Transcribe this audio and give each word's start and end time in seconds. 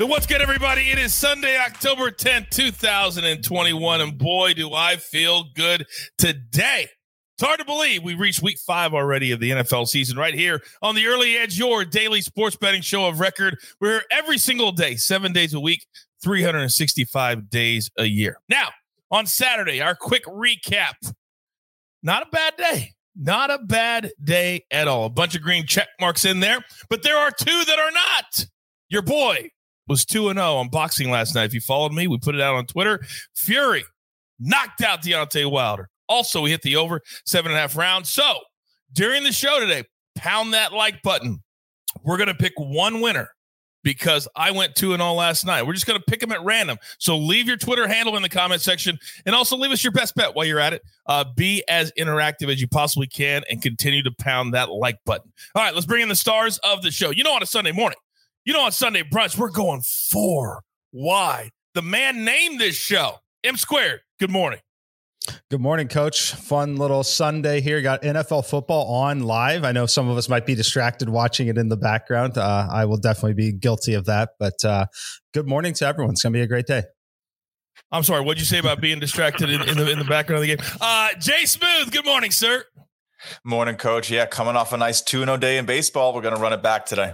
What's 0.00 0.26
good, 0.26 0.40
everybody? 0.40 0.90
It 0.92 0.98
is 0.98 1.12
Sunday, 1.12 1.58
October 1.58 2.12
10th, 2.12 2.50
2021. 2.50 4.00
And 4.00 4.16
boy, 4.16 4.54
do 4.54 4.72
I 4.72 4.94
feel 4.94 5.46
good 5.56 5.86
today. 6.16 6.86
It's 7.34 7.42
hard 7.42 7.58
to 7.58 7.64
believe 7.64 8.04
we 8.04 8.14
reached 8.14 8.40
week 8.40 8.58
five 8.64 8.94
already 8.94 9.32
of 9.32 9.40
the 9.40 9.50
NFL 9.50 9.88
season 9.88 10.16
right 10.16 10.34
here 10.34 10.62
on 10.82 10.94
the 10.94 11.08
Early 11.08 11.36
Edge, 11.36 11.58
your 11.58 11.84
daily 11.84 12.20
sports 12.20 12.54
betting 12.54 12.80
show 12.80 13.08
of 13.08 13.18
record. 13.18 13.58
We're 13.80 13.90
here 13.90 14.02
every 14.12 14.38
single 14.38 14.70
day, 14.70 14.94
seven 14.94 15.32
days 15.32 15.52
a 15.52 15.58
week, 15.58 15.84
365 16.22 17.50
days 17.50 17.90
a 17.98 18.04
year. 18.04 18.38
Now, 18.48 18.68
on 19.10 19.26
Saturday, 19.26 19.80
our 19.82 19.96
quick 19.96 20.24
recap. 20.26 20.94
Not 22.04 22.22
a 22.22 22.30
bad 22.30 22.56
day. 22.56 22.92
Not 23.16 23.50
a 23.50 23.58
bad 23.58 24.12
day 24.22 24.64
at 24.70 24.86
all. 24.86 25.06
A 25.06 25.10
bunch 25.10 25.34
of 25.34 25.42
green 25.42 25.66
check 25.66 25.88
marks 26.00 26.24
in 26.24 26.38
there, 26.38 26.64
but 26.88 27.02
there 27.02 27.18
are 27.18 27.32
two 27.32 27.64
that 27.66 27.80
are 27.80 27.90
not. 27.90 28.46
Your 28.90 29.02
boy 29.02 29.50
was 29.88 30.04
2 30.04 30.32
0 30.32 30.36
on 30.36 30.68
boxing 30.68 31.10
last 31.10 31.34
night. 31.34 31.44
If 31.44 31.54
you 31.54 31.60
followed 31.60 31.92
me, 31.92 32.06
we 32.06 32.18
put 32.18 32.34
it 32.34 32.40
out 32.40 32.54
on 32.54 32.66
Twitter. 32.66 33.00
Fury 33.34 33.84
knocked 34.38 34.82
out 34.82 35.02
Deontay 35.02 35.50
Wilder. 35.50 35.88
Also, 36.08 36.40
we 36.40 36.50
hit 36.50 36.62
the 36.62 36.76
over 36.76 37.02
seven 37.24 37.50
and 37.50 37.58
a 37.58 37.60
half 37.60 37.76
rounds. 37.76 38.10
So 38.10 38.38
during 38.92 39.24
the 39.24 39.32
show 39.32 39.60
today, 39.60 39.84
pound 40.16 40.54
that 40.54 40.72
like 40.72 41.02
button. 41.02 41.42
We're 42.02 42.16
going 42.16 42.28
to 42.28 42.34
pick 42.34 42.52
one 42.56 43.00
winner 43.00 43.30
because 43.82 44.28
I 44.36 44.50
went 44.50 44.74
2 44.74 44.92
and 44.92 45.00
all 45.00 45.14
last 45.14 45.46
night. 45.46 45.66
We're 45.66 45.72
just 45.72 45.86
going 45.86 45.98
to 45.98 46.04
pick 46.04 46.20
them 46.20 46.32
at 46.32 46.42
random. 46.42 46.78
So 46.98 47.16
leave 47.16 47.46
your 47.46 47.56
Twitter 47.56 47.86
handle 47.86 48.16
in 48.16 48.22
the 48.22 48.28
comment 48.28 48.60
section 48.60 48.98
and 49.24 49.34
also 49.34 49.56
leave 49.56 49.70
us 49.70 49.82
your 49.82 49.92
best 49.92 50.14
bet 50.14 50.34
while 50.34 50.44
you're 50.44 50.60
at 50.60 50.72
it. 50.72 50.82
Uh, 51.06 51.24
be 51.36 51.64
as 51.68 51.92
interactive 51.98 52.50
as 52.50 52.60
you 52.60 52.68
possibly 52.68 53.06
can 53.06 53.42
and 53.50 53.62
continue 53.62 54.02
to 54.02 54.10
pound 54.18 54.54
that 54.54 54.70
like 54.70 54.98
button. 55.04 55.32
All 55.54 55.62
right, 55.62 55.74
let's 55.74 55.86
bring 55.86 56.02
in 56.02 56.08
the 56.08 56.16
stars 56.16 56.58
of 56.58 56.82
the 56.82 56.90
show. 56.90 57.10
You 57.10 57.24
know, 57.24 57.32
on 57.32 57.42
a 57.42 57.46
Sunday 57.46 57.72
morning, 57.72 57.98
you 58.48 58.54
know, 58.54 58.62
on 58.62 58.72
Sunday 58.72 59.02
brunch, 59.02 59.36
we're 59.36 59.50
going 59.50 59.82
four 59.82 60.62
wide. 60.90 61.50
The 61.74 61.82
man 61.82 62.24
named 62.24 62.58
this 62.58 62.76
show, 62.76 63.16
M 63.44 63.58
squared. 63.58 64.00
Good 64.18 64.30
morning. 64.30 64.60
Good 65.50 65.60
morning, 65.60 65.86
coach. 65.86 66.32
Fun 66.32 66.76
little 66.76 67.04
Sunday 67.04 67.60
here. 67.60 67.82
Got 67.82 68.00
NFL 68.00 68.46
football 68.46 68.86
on 68.86 69.20
live. 69.20 69.64
I 69.64 69.72
know 69.72 69.84
some 69.84 70.08
of 70.08 70.16
us 70.16 70.30
might 70.30 70.46
be 70.46 70.54
distracted 70.54 71.10
watching 71.10 71.48
it 71.48 71.58
in 71.58 71.68
the 71.68 71.76
background. 71.76 72.38
Uh, 72.38 72.66
I 72.72 72.86
will 72.86 72.96
definitely 72.96 73.34
be 73.34 73.52
guilty 73.52 73.92
of 73.92 74.06
that. 74.06 74.30
But 74.38 74.64
uh, 74.64 74.86
good 75.34 75.46
morning 75.46 75.74
to 75.74 75.86
everyone. 75.86 76.12
It's 76.12 76.22
going 76.22 76.32
to 76.32 76.38
be 76.38 76.42
a 76.42 76.46
great 76.46 76.66
day. 76.66 76.84
I'm 77.92 78.02
sorry. 78.02 78.22
What'd 78.22 78.40
you 78.40 78.46
say 78.46 78.60
about 78.60 78.80
being 78.80 78.98
distracted 78.98 79.50
in, 79.50 79.60
in, 79.68 79.76
the 79.76 79.90
in 79.90 79.98
the 79.98 80.06
background 80.06 80.42
of 80.42 80.48
the 80.48 80.56
game? 80.56 80.66
Uh, 80.80 81.10
Jay 81.18 81.44
Smooth. 81.44 81.92
Good 81.92 82.06
morning, 82.06 82.30
sir. 82.30 82.64
Morning, 83.44 83.76
coach. 83.76 84.10
Yeah, 84.10 84.24
coming 84.24 84.56
off 84.56 84.72
a 84.72 84.78
nice 84.78 85.02
2 85.02 85.26
0 85.26 85.36
day 85.36 85.58
in 85.58 85.66
baseball. 85.66 86.14
We're 86.14 86.22
going 86.22 86.34
to 86.34 86.40
run 86.40 86.54
it 86.54 86.62
back 86.62 86.86
today. 86.86 87.12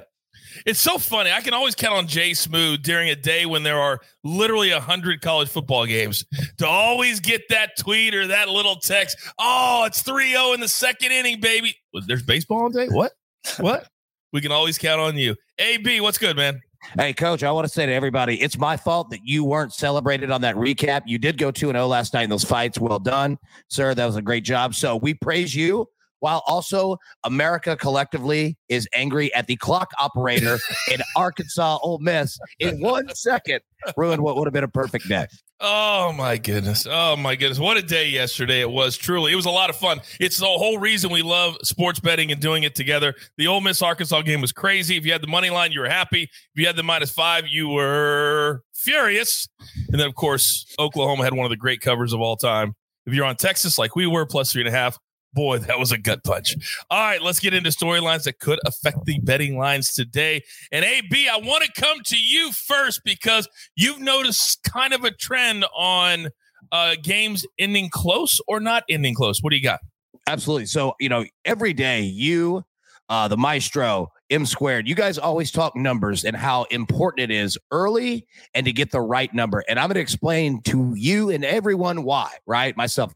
It's 0.67 0.81
so 0.81 0.99
funny. 0.99 1.31
I 1.31 1.41
can 1.41 1.55
always 1.55 1.75
count 1.75 1.95
on 1.95 2.07
Jay 2.07 2.35
Smooth 2.35 2.83
during 2.83 3.09
a 3.11 3.17
day 3.17 3.47
when 3.47 3.63
there 3.63 3.79
are 3.79 4.01
literally 4.23 4.71
a 4.71 4.81
hundred 4.81 5.21
college 5.21 5.49
football 5.49 5.87
games 5.87 6.25
to 6.59 6.67
always 6.67 7.21
get 7.21 7.43
that 7.51 7.77
tweet 7.79 8.15
or 8.15 8.27
that 8.29 8.49
little 8.49 8.77
text. 8.77 9.17
Oh, 9.39 9.85
it's 9.87 10.03
3-0 10.03 10.55
in 10.55 10.61
the 10.61 10.69
second 10.69 11.13
inning, 11.13 11.41
baby. 11.41 11.77
There's 12.07 12.23
baseball 12.23 12.65
on 12.65 12.73
day? 12.73 12.89
What? 12.89 13.13
What? 13.59 13.89
we 14.33 14.41
can 14.41 14.53
always 14.53 14.79
count 14.79 15.01
on 15.01 15.17
you. 15.17 15.37
AB, 15.59 16.01
what's 16.01 16.19
good, 16.19 16.37
man? 16.37 16.61
Hey, 16.99 17.13
coach, 17.13 17.43
I 17.43 17.51
want 17.51 17.67
to 17.67 17.73
say 17.73 17.87
to 17.87 17.93
everybody, 17.93 18.41
it's 18.41 18.59
my 18.59 18.77
fault 18.77 19.11
that 19.11 19.21
you 19.25 19.43
weren't 19.45 19.73
celebrated 19.73 20.31
on 20.31 20.43
that 20.43 20.55
recap. 20.55 21.03
You 21.07 21.19
did 21.19 21.39
go 21.39 21.51
2 21.51 21.69
0 21.69 21.87
last 21.87 22.13
night 22.13 22.25
in 22.25 22.31
those 22.31 22.45
fights. 22.45 22.79
Well 22.79 22.99
done, 22.99 23.39
sir. 23.69 23.95
That 23.95 24.05
was 24.05 24.17
a 24.17 24.23
great 24.23 24.45
job. 24.45 24.75
So 24.75 24.97
we 24.97 25.15
praise 25.15 25.55
you 25.55 25.89
while 26.25 26.43
also 26.47 26.97
America 27.25 27.77
collectively 27.77 28.57
is 28.71 28.89
angry 28.95 29.33
at 29.35 29.47
the 29.47 29.57
clock 29.57 29.91
operator 29.99 30.59
in 30.91 31.03
Arkansas 31.15 31.79
Ole 31.83 31.99
Miss 31.99 32.39
in 32.59 32.81
one 32.81 33.15
second 33.15 33.61
ruined 33.95 34.23
what 34.23 34.35
would 34.37 34.47
have 34.47 34.55
been 34.55 34.65
a 34.65 34.69
perfect 34.69 35.07
day. 35.07 35.27
Oh 35.61 36.15
my 36.15 36.39
goodness. 36.39 36.87
Oh 36.91 37.15
my 37.17 37.37
goodness. 37.37 37.59
What 37.59 37.77
a 37.77 37.83
day 37.83 38.09
yesterday 38.09 38.63
it 38.63 38.71
was. 38.71 38.97
Truly. 38.97 39.33
It 39.33 39.37
was 39.37 39.45
a 39.45 39.51
lot 39.51 39.69
of 39.69 39.77
fun. 39.77 40.01
It's 40.19 40.39
the 40.39 40.47
whole 40.47 40.79
reason 40.79 41.11
we 41.11 41.21
love 41.21 41.59
sports 41.63 42.01
betting 42.01 42.33
and 42.33 42.41
doing 42.41 42.63
it 42.63 42.75
together. 42.75 43.15
The 43.37 43.47
Ole 43.47 43.61
Miss 43.61 43.83
Arkansas 43.83 44.23
game 44.23 44.41
was 44.41 44.51
crazy. 44.51 44.97
If 44.97 45.05
you 45.05 45.13
had 45.13 45.23
the 45.23 45.27
money 45.27 45.51
line, 45.51 45.73
you 45.73 45.81
were 45.81 45.91
happy. 45.91 46.23
If 46.23 46.31
you 46.55 46.67
had 46.67 46.77
the 46.77 46.83
minus 46.83 47.11
five, 47.11 47.45
you 47.49 47.69
were 47.69 48.63
furious. 48.73 49.47
And 49.91 50.01
then, 50.01 50.07
of 50.07 50.15
course, 50.15 50.75
Oklahoma 50.79 51.23
had 51.23 51.35
one 51.35 51.45
of 51.45 51.51
the 51.51 51.59
great 51.59 51.83
covers 51.83 52.15
of 52.15 52.23
all 52.23 52.39
time. 52.39 52.75
If 53.05 53.13
you're 53.13 53.27
on 53.27 53.37
Texas 53.37 53.79
like 53.79 53.95
we 53.95 54.07
were, 54.07 54.25
plus 54.25 54.51
three 54.51 54.63
and 54.63 54.69
a 54.69 54.77
half, 54.77 54.99
boy, 55.35 55.59
that 55.59 55.79
was 55.79 55.93
a 55.93 55.99
gut 55.99 56.25
punch. 56.25 56.57
All 56.91 57.01
right, 57.01 57.21
let's 57.21 57.41
get 57.41 57.55
into 57.55 57.71
storylines 57.71 58.25
that 58.25 58.39
could 58.39 58.61
affect 58.65 59.05
the 59.05 59.19
betting 59.21 59.59
lines 59.59 59.93
today. 59.93 60.43
And 60.73 60.85
AB, 60.85 61.29
I 61.29 61.37
want 61.37 61.65
to 61.65 61.81
come 61.81 61.99
to 62.07 62.17
you 62.17 62.53
first 62.53 63.03
because 63.05 63.49
you've 63.77 64.01
noticed 64.01 64.63
kind 64.65 64.95
of 64.95 65.05
a 65.05 65.11
trend 65.11 65.65
on 65.77 66.29
uh, 66.73 66.97
games 67.03 67.47
ending 67.59 67.91
close 67.91 68.41
or 68.49 68.61
not 68.61 68.85
ending 68.89 69.15
close. 69.15 69.41
What 69.43 69.51
do 69.51 69.57
you 69.57 69.63
got? 69.63 69.81
Absolutely. 70.27 70.67
So, 70.67 70.95
you 71.01 71.09
know, 71.09 71.25
every 71.45 71.73
day 71.73 72.01
you, 72.01 72.65
uh, 73.09 73.29
the 73.29 73.37
maestro, 73.37 74.11
M 74.31 74.47
squared, 74.47 74.89
you 74.89 74.95
guys 74.95 75.19
always 75.19 75.51
talk 75.51 75.77
numbers 75.77 76.25
and 76.25 76.35
how 76.35 76.65
important 76.65 77.31
it 77.31 77.35
is 77.35 77.59
early 77.71 78.27
and 78.55 78.65
to 78.65 78.73
get 78.73 78.91
the 78.91 79.01
right 79.01 79.33
number. 79.35 79.63
And 79.69 79.79
I'm 79.79 79.89
going 79.89 79.97
to 79.97 80.01
explain 80.01 80.63
to 80.63 80.95
you 80.97 81.31
and 81.31 81.45
everyone 81.45 82.05
why, 82.05 82.31
right? 82.47 82.75
Myself, 82.77 83.13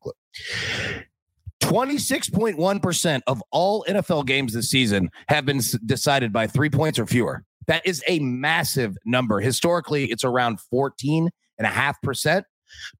26.1% 1.60 3.20
of 3.26 3.42
all 3.50 3.84
NFL 3.88 4.26
games 4.26 4.52
this 4.52 4.70
season 4.70 5.10
have 5.28 5.44
been 5.44 5.60
decided 5.86 6.32
by 6.32 6.46
three 6.46 6.70
points 6.70 6.98
or 6.98 7.06
fewer. 7.06 7.44
That 7.66 7.86
is 7.86 8.02
a 8.08 8.18
massive 8.20 8.96
number. 9.04 9.40
Historically, 9.40 10.06
it's 10.06 10.24
around 10.24 10.58
14.5%, 10.72 12.42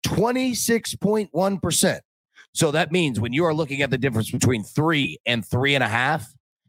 26.1%. 0.07 2.01
So 2.55 2.71
that 2.73 2.93
means 2.93 3.21
when 3.21 3.33
you 3.33 3.45
are 3.45 3.55
looking 3.55 3.83
at 3.83 3.91
the 3.91 3.99
difference 3.99 4.31
between 4.31 4.65
three 4.65 5.19
and 5.25 5.47
three 5.47 5.75
and 5.75 5.85
a 5.85 5.89
half, 5.89 6.27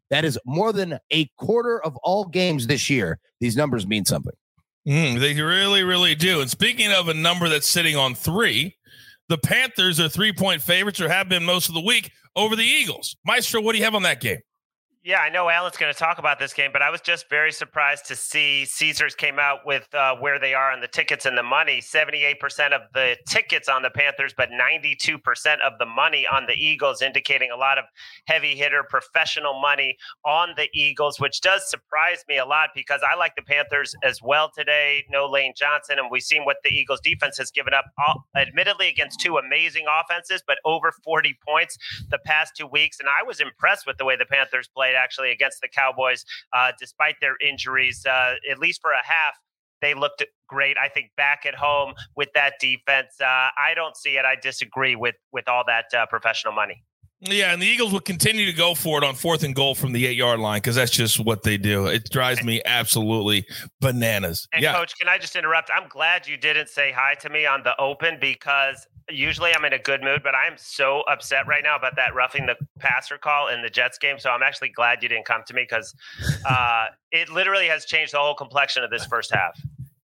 that 0.10 0.26
is 0.26 0.40
more 0.46 0.72
than 0.74 1.00
a 1.12 1.30
quarter 1.38 1.84
of 1.84 1.96
all 1.98 2.26
games 2.26 2.68
this 2.68 2.90
year. 2.90 3.20
These 3.40 3.56
numbers 3.56 3.88
mean 3.88 4.06
something. 4.06 4.34
Mm, 4.88 5.20
they 5.20 5.40
really, 5.40 5.84
really 5.84 6.16
do. 6.16 6.42
And 6.42 6.50
speaking 6.50 6.92
of 6.92 7.10
a 7.10 7.14
number 7.14 7.50
that's 7.50 7.68
sitting 7.68 7.96
on 7.96 8.16
three, 8.16 8.78
the 9.30 9.38
Panthers 9.38 10.00
are 10.00 10.10
three 10.10 10.34
point 10.34 10.62
favorites 10.62 11.00
or 11.00 11.08
have 11.08 11.30
been 11.30 11.46
most 11.46 11.70
of 11.70 11.76
the 11.76 11.82
week 11.82 12.12
over 12.36 12.56
the 12.56 12.64
Eagles. 12.64 13.16
Maestro, 13.26 13.62
what 13.62 13.72
do 13.74 13.78
you 13.78 13.86
have 13.86 13.96
on 13.96 14.04
that 14.04 14.20
game? 14.20 14.40
Yeah, 15.02 15.20
I 15.20 15.30
know 15.30 15.48
Allan's 15.48 15.78
going 15.78 15.94
to 15.94 15.98
talk 15.98 16.20
about 16.20 16.40
this 16.40 16.52
game, 16.52 16.72
but 16.74 16.82
I 16.82 16.90
was 16.90 17.00
just 17.00 17.30
very 17.30 17.54
surprised 17.54 18.06
to 18.08 18.18
see 18.18 18.66
Caesars 18.66 19.16
came 19.16 19.40
out 19.40 19.60
with 19.66 19.88
uh, 19.96 20.18
where 20.18 20.40
they 20.40 20.54
are 20.54 20.74
on 20.74 20.82
the 20.82 20.90
tickets 20.90 21.26
and 21.26 21.38
the 21.38 21.44
money. 21.44 21.80
78% 21.80 22.74
of 22.74 22.82
the 22.94 23.16
tickets 23.26 23.70
on 23.70 23.82
the 23.82 23.92
Panthers, 23.92 24.34
but 24.36 24.50
92% 24.50 25.18
of 25.66 25.80
the 25.80 25.86
money 25.86 26.28
on 26.30 26.48
the 26.48 26.54
Eagles, 26.54 27.02
indicating 27.02 27.50
a 27.50 27.56
lot 27.56 27.78
of 27.78 27.86
heavy 28.28 28.58
hitter 28.58 28.84
professional 28.90 29.62
money 29.62 29.96
on 30.26 30.50
the 30.58 30.68
Eagles, 30.74 31.18
which 31.18 31.40
does 31.40 31.70
surprise 31.70 32.26
me 32.28 32.38
a 32.38 32.46
lot 32.46 32.72
because 32.76 33.00
I 33.02 33.16
like 33.16 33.38
the 33.38 33.42
Panthers 33.44 33.96
as 34.04 34.22
well 34.22 34.52
today. 34.54 35.06
No 35.10 35.28
Lane 35.28 35.54
Johnson, 35.56 35.98
and 35.98 36.10
we've 36.12 36.24
seen 36.24 36.44
what 36.44 36.58
the 36.66 36.72
Eagles 36.72 37.00
defense 37.02 37.38
has 37.38 37.52
given 37.52 37.74
up, 37.74 37.86
all, 38.06 38.26
admittedly 38.36 38.90
against 38.90 39.22
two 39.22 39.38
amazing 39.38 39.86
offenses, 39.90 40.44
but 40.46 40.58
over 40.66 40.92
40 41.06 41.38
points 41.48 41.78
the 42.12 42.20
past 42.26 42.58
two 42.58 42.68
weeks. 42.68 43.00
And 43.00 43.08
I 43.08 43.26
was 43.26 43.40
impressed 43.40 43.88
with 43.88 43.98
the 43.98 44.04
way 44.04 44.18
the 44.18 44.26
Panthers 44.26 44.68
played 44.68 44.90
actually 45.00 45.32
against 45.32 45.62
the 45.62 45.68
Cowboys, 45.68 46.26
uh, 46.54 46.72
despite 46.80 47.16
their 47.22 47.36
injuries, 47.46 48.06
uh, 48.06 48.36
at 48.50 48.60
least 48.60 48.82
for 48.82 48.92
a 48.92 49.06
half. 49.06 49.36
They 49.82 49.94
looked 49.94 50.24
great. 50.48 50.78
I 50.78 50.90
think 50.90 51.12
back 51.16 51.46
at 51.46 51.56
home 51.56 51.94
with 52.18 52.30
that 52.36 52.56
defense, 52.60 53.14
uh, 53.22 53.26
I 53.26 53.74
don't 53.76 53.96
see 53.96 54.18
it. 54.18 54.26
I 54.26 54.36
disagree 54.36 54.96
with 54.96 55.16
with 55.32 55.48
all 55.48 55.64
that 55.68 55.86
uh, 55.98 56.06
professional 56.08 56.54
money. 56.54 56.84
Yeah, 57.22 57.52
and 57.52 57.62
the 57.62 57.68
Eagles 57.68 57.92
will 57.92 58.00
continue 58.00 58.46
to 58.46 58.54
go 58.54 58.74
for 58.74 58.98
it 58.98 59.04
on 59.04 59.14
fourth 59.14 59.44
and 59.44 59.54
goal 59.54 59.76
from 59.76 59.92
the 59.92 60.06
eight 60.06 60.16
yard 60.16 60.40
line 60.40 60.60
because 60.60 60.76
that's 60.76 60.92
just 60.92 61.20
what 61.20 61.44
they 61.44 61.58
do. 61.58 61.88
It 61.88 62.10
drives 62.10 62.44
me 62.44 62.62
absolutely 62.66 63.46
bananas. 63.82 64.48
And 64.54 64.64
yeah. 64.64 64.74
coach, 64.74 64.94
can 64.98 65.10
I 65.10 65.18
just 65.18 65.36
interrupt? 65.36 65.70
I'm 65.74 65.90
glad 65.90 66.28
you 66.28 66.38
didn't 66.38 66.70
say 66.70 66.94
hi 66.94 67.16
to 67.16 67.30
me 67.30 67.46
on 67.46 67.64
the 67.64 67.80
open 67.80 68.20
because 68.22 68.88
usually 69.10 69.54
I'm 69.54 69.66
in 69.66 69.74
a 69.74 69.80
good 69.80 70.02
mood, 70.02 70.22
but 70.24 70.36
I'm 70.36 70.54
so 70.58 71.02
upset 71.02 71.48
right 71.48 71.64
now 71.64 71.76
about 71.76 71.96
that 71.96 72.14
roughing 72.14 72.46
the 72.46 72.56
passer 72.80 73.18
call 73.18 73.48
in 73.48 73.62
the 73.62 73.70
Jets 73.70 73.98
game. 73.98 74.20
So 74.20 74.30
I'm 74.30 74.44
actually 74.44 74.70
glad 74.70 75.04
you 75.04 75.10
didn't 75.10 75.26
come 75.26 75.42
to 75.48 75.54
me 75.54 75.64
because 75.70 75.94
uh, 76.48 76.88
it 77.12 77.30
literally 77.30 77.68
has 77.68 77.86
changed 77.86 78.14
the 78.14 78.20
whole 78.20 78.36
complexion 78.36 78.84
of 78.84 78.90
this 78.90 79.06
first 79.06 79.34
half. 79.34 79.60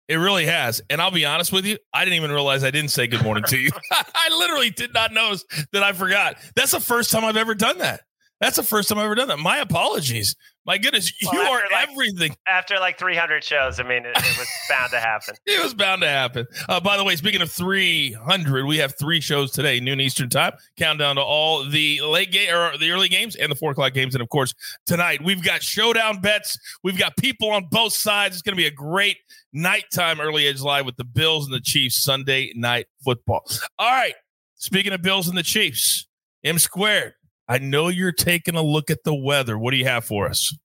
It 0.07 0.17
really 0.17 0.45
has. 0.45 0.81
And 0.89 1.01
I'll 1.01 1.11
be 1.11 1.25
honest 1.25 1.51
with 1.51 1.65
you, 1.65 1.77
I 1.93 2.05
didn't 2.05 2.17
even 2.17 2.31
realize 2.31 2.63
I 2.63 2.71
didn't 2.71 2.91
say 2.91 3.07
good 3.07 3.23
morning 3.23 3.43
to 3.45 3.57
you. 3.57 3.69
I 3.91 4.29
literally 4.37 4.69
did 4.69 4.93
not 4.93 5.11
notice 5.11 5.45
that 5.71 5.81
I 5.83 5.93
forgot. 5.93 6.37
That's 6.55 6.71
the 6.71 6.79
first 6.79 7.11
time 7.11 7.25
I've 7.25 7.37
ever 7.37 7.55
done 7.55 7.79
that. 7.79 8.01
That's 8.39 8.57
the 8.57 8.63
first 8.63 8.89
time 8.89 8.99
I've 8.99 9.05
ever 9.05 9.15
done 9.15 9.29
that. 9.29 9.39
My 9.39 9.57
apologies. 9.57 10.35
My 10.65 10.79
goodness, 10.79 11.13
well, 11.23 11.33
you 11.33 11.39
are 11.41 11.61
like, 11.71 11.89
everything. 11.89 12.35
After 12.47 12.79
like 12.79 12.97
300 12.97 13.43
shows, 13.43 13.79
I 13.79 13.83
mean, 13.83 14.03
it, 14.05 14.17
it 14.17 14.37
was 14.37 14.47
bound 14.67 14.91
to 14.91 14.99
happen. 14.99 15.35
it 15.45 15.63
was 15.63 15.75
bound 15.75 16.01
to 16.01 16.07
happen. 16.07 16.47
Uh, 16.67 16.79
by 16.79 16.97
the 16.97 17.03
way, 17.03 17.15
speaking 17.15 17.41
of 17.41 17.51
300, 17.51 18.65
we 18.65 18.77
have 18.77 18.95
three 18.97 19.21
shows 19.21 19.51
today, 19.51 19.79
noon 19.79 19.99
Eastern 19.99 20.27
time. 20.27 20.53
Countdown 20.75 21.17
to 21.17 21.21
all 21.21 21.63
the 21.63 22.01
late 22.01 22.31
game 22.31 22.51
or 22.51 22.77
the 22.79 22.89
early 22.89 23.09
games 23.09 23.35
and 23.35 23.51
the 23.51 23.55
four 23.55 23.71
o'clock 23.71 23.93
games, 23.93 24.15
and 24.15 24.23
of 24.23 24.29
course 24.29 24.55
tonight 24.87 25.23
we've 25.23 25.43
got 25.43 25.61
showdown 25.61 26.19
bets. 26.19 26.57
We've 26.83 26.97
got 26.97 27.15
people 27.17 27.51
on 27.51 27.67
both 27.69 27.93
sides. 27.93 28.35
It's 28.35 28.41
going 28.41 28.55
to 28.55 28.61
be 28.61 28.67
a 28.67 28.71
great 28.71 29.17
nighttime 29.53 30.19
early 30.19 30.47
edge 30.47 30.61
live 30.61 30.85
with 30.85 30.95
the 30.95 31.03
Bills 31.05 31.45
and 31.45 31.53
the 31.53 31.61
Chiefs 31.61 32.01
Sunday 32.01 32.51
night 32.55 32.87
football. 33.03 33.43
All 33.77 33.91
right. 33.91 34.15
Speaking 34.55 34.93
of 34.93 35.01
Bills 35.03 35.27
and 35.27 35.37
the 35.37 35.43
Chiefs, 35.43 36.07
M 36.43 36.57
squared 36.57 37.13
I 37.47 37.59
know 37.59 37.89
you're 37.89 38.11
taking 38.11 38.55
a 38.55 38.63
look 38.63 38.89
at 38.89 39.03
the 39.03 39.13
weather. 39.13 39.57
What 39.57 39.71
do 39.71 39.77
you 39.77 39.85
have 39.85 40.05
for 40.05 40.27
us? 40.27 40.55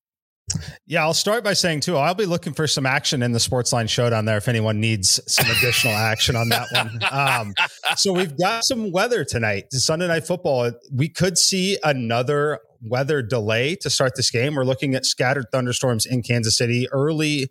Yeah, 0.87 1.03
I'll 1.03 1.15
start 1.15 1.45
by 1.45 1.53
saying 1.53 1.81
too, 1.81 1.97
I'll 1.97 2.15
be 2.15 2.27
looking 2.27 2.53
for 2.53 2.67
some 2.67 2.87
action 2.87 3.23
in 3.23 3.33
the 3.33 3.41
sports 3.41 3.73
Sportsline 3.73 3.89
Showdown 3.89 4.25
there 4.25 4.39
if 4.39 4.49
anyone 4.49 4.81
needs 4.81 5.21
some 5.33 5.49
additional 5.51 5.95
action 5.95 6.37
on 6.37 6.49
that 6.49 6.67
one. 6.73 6.99
Um, 7.13 7.55
so 7.97 8.13
we've 8.13 8.37
got 8.39 8.65
some 8.65 8.93
weather 8.93 9.25
tonight. 9.25 9.65
Sunday 9.73 10.09
night 10.09 10.27
football. 10.27 10.71
We 10.93 11.09
could 11.09 11.37
see 11.37 11.77
another 11.83 12.61
weather 12.83 13.21
delay 13.21 13.77
to 13.77 13.91
start 13.91 14.13
this 14.17 14.31
game. 14.31 14.55
We're 14.55 14.65
looking 14.65 14.95
at 14.95 15.05
scattered 15.05 15.47
thunderstorms 15.53 16.07
in 16.07 16.23
Kansas 16.23 16.57
City 16.57 16.89
early 16.93 17.51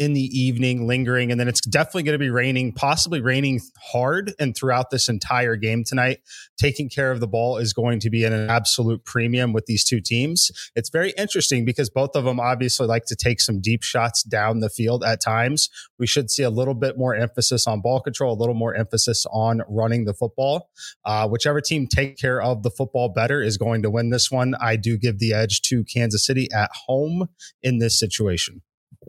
in 0.00 0.14
the 0.14 0.22
evening, 0.22 0.86
lingering, 0.86 1.30
and 1.30 1.38
then 1.38 1.46
it's 1.46 1.60
definitely 1.60 2.04
going 2.04 2.14
to 2.14 2.18
be 2.18 2.30
raining, 2.30 2.72
possibly 2.72 3.20
raining 3.20 3.60
hard 3.92 4.32
and 4.38 4.56
throughout 4.56 4.88
this 4.88 5.10
entire 5.10 5.56
game 5.56 5.84
tonight. 5.84 6.20
Taking 6.58 6.88
care 6.88 7.10
of 7.10 7.20
the 7.20 7.28
ball 7.28 7.58
is 7.58 7.74
going 7.74 8.00
to 8.00 8.08
be 8.08 8.24
an 8.24 8.32
absolute 8.32 9.04
premium 9.04 9.52
with 9.52 9.66
these 9.66 9.84
two 9.84 10.00
teams. 10.00 10.50
It's 10.74 10.88
very 10.88 11.12
interesting 11.18 11.66
because 11.66 11.90
both 11.90 12.16
of 12.16 12.24
them 12.24 12.40
obviously 12.40 12.86
like 12.86 13.04
to 13.06 13.14
take 13.14 13.42
some 13.42 13.60
deep 13.60 13.82
shots 13.82 14.22
down 14.22 14.60
the 14.60 14.70
field 14.70 15.04
at 15.04 15.20
times. 15.20 15.68
We 15.98 16.06
should 16.06 16.30
see 16.30 16.44
a 16.44 16.50
little 16.50 16.72
bit 16.72 16.96
more 16.96 17.14
emphasis 17.14 17.66
on 17.66 17.82
ball 17.82 18.00
control, 18.00 18.32
a 18.32 18.40
little 18.40 18.54
more 18.54 18.74
emphasis 18.74 19.26
on 19.30 19.60
running 19.68 20.06
the 20.06 20.14
football. 20.14 20.70
Uh, 21.04 21.28
whichever 21.28 21.60
team 21.60 21.86
take 21.86 22.16
care 22.16 22.40
of 22.40 22.62
the 22.62 22.70
football 22.70 23.10
better 23.10 23.42
is 23.42 23.58
going 23.58 23.82
to 23.82 23.90
win 23.90 24.08
this 24.08 24.30
one. 24.30 24.54
I 24.62 24.76
do 24.76 24.96
give 24.96 25.18
the 25.18 25.34
edge 25.34 25.60
to 25.62 25.84
Kansas 25.84 26.24
City 26.24 26.48
at 26.52 26.70
home 26.86 27.28
in 27.62 27.80
this 27.80 27.98
situation. 27.98 28.62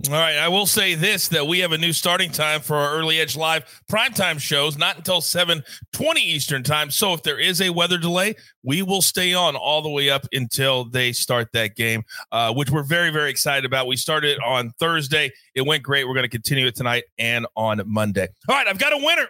All 0.07 0.13
right. 0.13 0.37
I 0.37 0.47
will 0.47 0.65
say 0.65 0.95
this 0.95 1.27
that 1.27 1.45
we 1.45 1.59
have 1.59 1.73
a 1.73 1.77
new 1.77 1.91
starting 1.91 2.31
time 2.31 2.61
for 2.61 2.77
our 2.77 2.95
early 2.95 3.19
edge 3.19 3.35
live 3.35 3.65
primetime 3.91 4.39
shows, 4.39 4.77
not 4.77 4.95
until 4.97 5.19
720 5.19 6.21
Eastern 6.21 6.63
time. 6.63 6.89
So 6.89 7.13
if 7.13 7.23
there 7.23 7.37
is 7.37 7.59
a 7.59 7.69
weather 7.69 7.97
delay, 7.97 8.35
we 8.63 8.83
will 8.83 9.01
stay 9.01 9.33
on 9.33 9.57
all 9.57 9.81
the 9.81 9.89
way 9.89 10.09
up 10.09 10.25
until 10.31 10.85
they 10.85 11.11
start 11.11 11.49
that 11.51 11.75
game, 11.75 12.03
uh, 12.31 12.53
which 12.53 12.69
we're 12.69 12.83
very, 12.83 13.09
very 13.09 13.29
excited 13.29 13.65
about. 13.65 13.85
We 13.85 13.97
started 13.97 14.39
on 14.39 14.71
Thursday. 14.79 15.29
It 15.55 15.63
went 15.63 15.83
great. 15.83 16.07
We're 16.07 16.15
going 16.15 16.23
to 16.23 16.29
continue 16.29 16.67
it 16.67 16.75
tonight 16.75 17.03
and 17.17 17.45
on 17.57 17.81
Monday. 17.85 18.29
All 18.47 18.55
right. 18.55 18.67
I've 18.67 18.79
got 18.79 18.93
a 18.93 18.97
winner. 18.97 19.27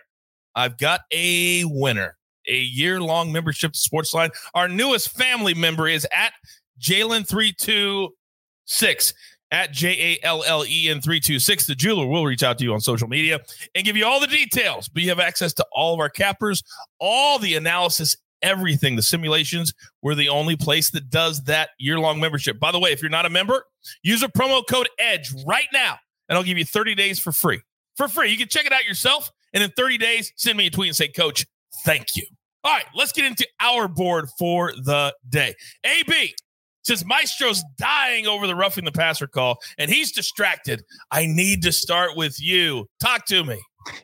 I've 0.55 0.77
got 0.77 1.01
a 1.11 1.63
winner. 1.65 2.17
A 2.47 2.59
year 2.59 3.01
long 3.01 3.31
membership 3.31 3.73
to 3.73 3.79
Sportsline. 3.79 4.29
Our 4.53 4.67
newest 4.67 5.09
family 5.09 5.55
member 5.55 5.87
is 5.87 6.05
at 6.15 6.33
Jalen326 6.79 9.13
at 9.51 9.71
J 9.71 10.17
A 10.23 10.25
L 10.25 10.43
L 10.45 10.65
E 10.65 10.89
N 10.89 11.01
326. 11.01 11.67
The 11.67 11.75
jeweler 11.75 12.05
will 12.05 12.25
reach 12.25 12.43
out 12.43 12.57
to 12.57 12.63
you 12.63 12.73
on 12.73 12.81
social 12.81 13.07
media 13.07 13.39
and 13.75 13.85
give 13.85 13.97
you 13.97 14.05
all 14.05 14.19
the 14.19 14.27
details, 14.27 14.87
but 14.87 15.03
you 15.03 15.09
have 15.09 15.19
access 15.19 15.53
to 15.53 15.65
all 15.71 15.93
of 15.93 15.99
our 15.99 16.09
cappers, 16.09 16.63
all 16.99 17.37
the 17.37 17.55
analysis, 17.55 18.15
everything, 18.41 18.95
the 18.95 19.01
simulations. 19.01 19.73
We're 20.01 20.15
the 20.15 20.29
only 20.29 20.55
place 20.55 20.89
that 20.91 21.09
does 21.09 21.43
that 21.43 21.69
year 21.77 21.99
long 21.99 22.19
membership. 22.19 22.59
By 22.59 22.71
the 22.71 22.79
way, 22.79 22.91
if 22.91 23.01
you're 23.01 23.11
not 23.11 23.25
a 23.25 23.29
member, 23.29 23.65
use 24.03 24.23
a 24.23 24.27
promo 24.27 24.65
code 24.67 24.89
EDGE 24.99 25.33
right 25.45 25.67
now, 25.73 25.97
and 26.29 26.37
I'll 26.37 26.43
give 26.43 26.57
you 26.57 26.65
30 26.65 26.95
days 26.95 27.19
for 27.19 27.31
free. 27.31 27.61
For 27.97 28.07
free. 28.07 28.31
You 28.31 28.37
can 28.37 28.47
check 28.47 28.65
it 28.65 28.71
out 28.71 28.85
yourself. 28.85 29.31
And 29.53 29.61
in 29.61 29.69
30 29.71 29.97
days, 29.97 30.31
send 30.37 30.57
me 30.57 30.67
a 30.67 30.69
tweet 30.69 30.87
and 30.87 30.95
say, 30.95 31.09
Coach, 31.09 31.45
thank 31.83 32.15
you. 32.15 32.25
All 32.63 32.71
right, 32.71 32.85
let's 32.95 33.11
get 33.11 33.25
into 33.25 33.45
our 33.59 33.87
board 33.87 34.29
for 34.37 34.71
the 34.83 35.13
day. 35.27 35.55
AB, 35.83 36.35
since 36.83 37.03
Maestro's 37.05 37.63
dying 37.77 38.27
over 38.27 38.47
the 38.47 38.55
roughing 38.55 38.85
the 38.85 38.91
passer 38.91 39.27
call 39.27 39.57
and 39.77 39.89
he's 39.89 40.11
distracted, 40.11 40.83
I 41.11 41.25
need 41.25 41.61
to 41.63 41.71
start 41.71 42.15
with 42.15 42.41
you. 42.41 42.87
Talk 42.99 43.25
to 43.27 43.43
me. 43.43 43.59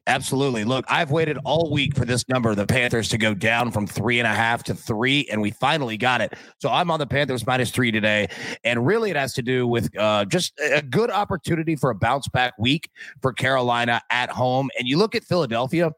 Absolutely. 0.08 0.64
Look, 0.64 0.86
I've 0.90 1.12
waited 1.12 1.38
all 1.46 1.72
week 1.72 1.96
for 1.96 2.06
this 2.06 2.28
number, 2.28 2.56
the 2.56 2.66
Panthers, 2.66 3.10
to 3.10 3.18
go 3.18 3.34
down 3.34 3.72
from 3.72 3.86
three 3.86 4.20
and 4.20 4.28
a 4.28 4.34
half 4.34 4.64
to 4.64 4.74
three, 4.74 5.28
and 5.32 5.42
we 5.42 5.52
finally 5.52 5.98
got 5.98 6.22
it. 6.22 6.34
So 6.60 6.70
I'm 6.70 6.90
on 6.90 7.00
the 7.00 7.06
Panthers 7.06 7.46
minus 7.46 7.70
three 7.70 7.92
today. 7.92 8.28
And 8.64 8.86
really, 8.86 9.12
it 9.12 9.16
has 9.16 9.34
to 9.34 9.44
do 9.44 9.68
with 9.68 9.96
uh, 9.98 10.26
just 10.26 10.60
a 10.60 10.82
good 10.82 11.12
opportunity 11.12 11.76
for 11.76 11.92
a 11.92 11.96
bounce 11.96 12.28
back 12.28 12.54
week 12.58 12.90
for 13.22 13.34
Carolina 13.34 14.02
at 14.10 14.30
home. 14.30 14.70
And 14.80 14.88
you 14.88 14.98
look 14.98 15.14
at 15.14 15.24
Philadelphia, 15.24 15.92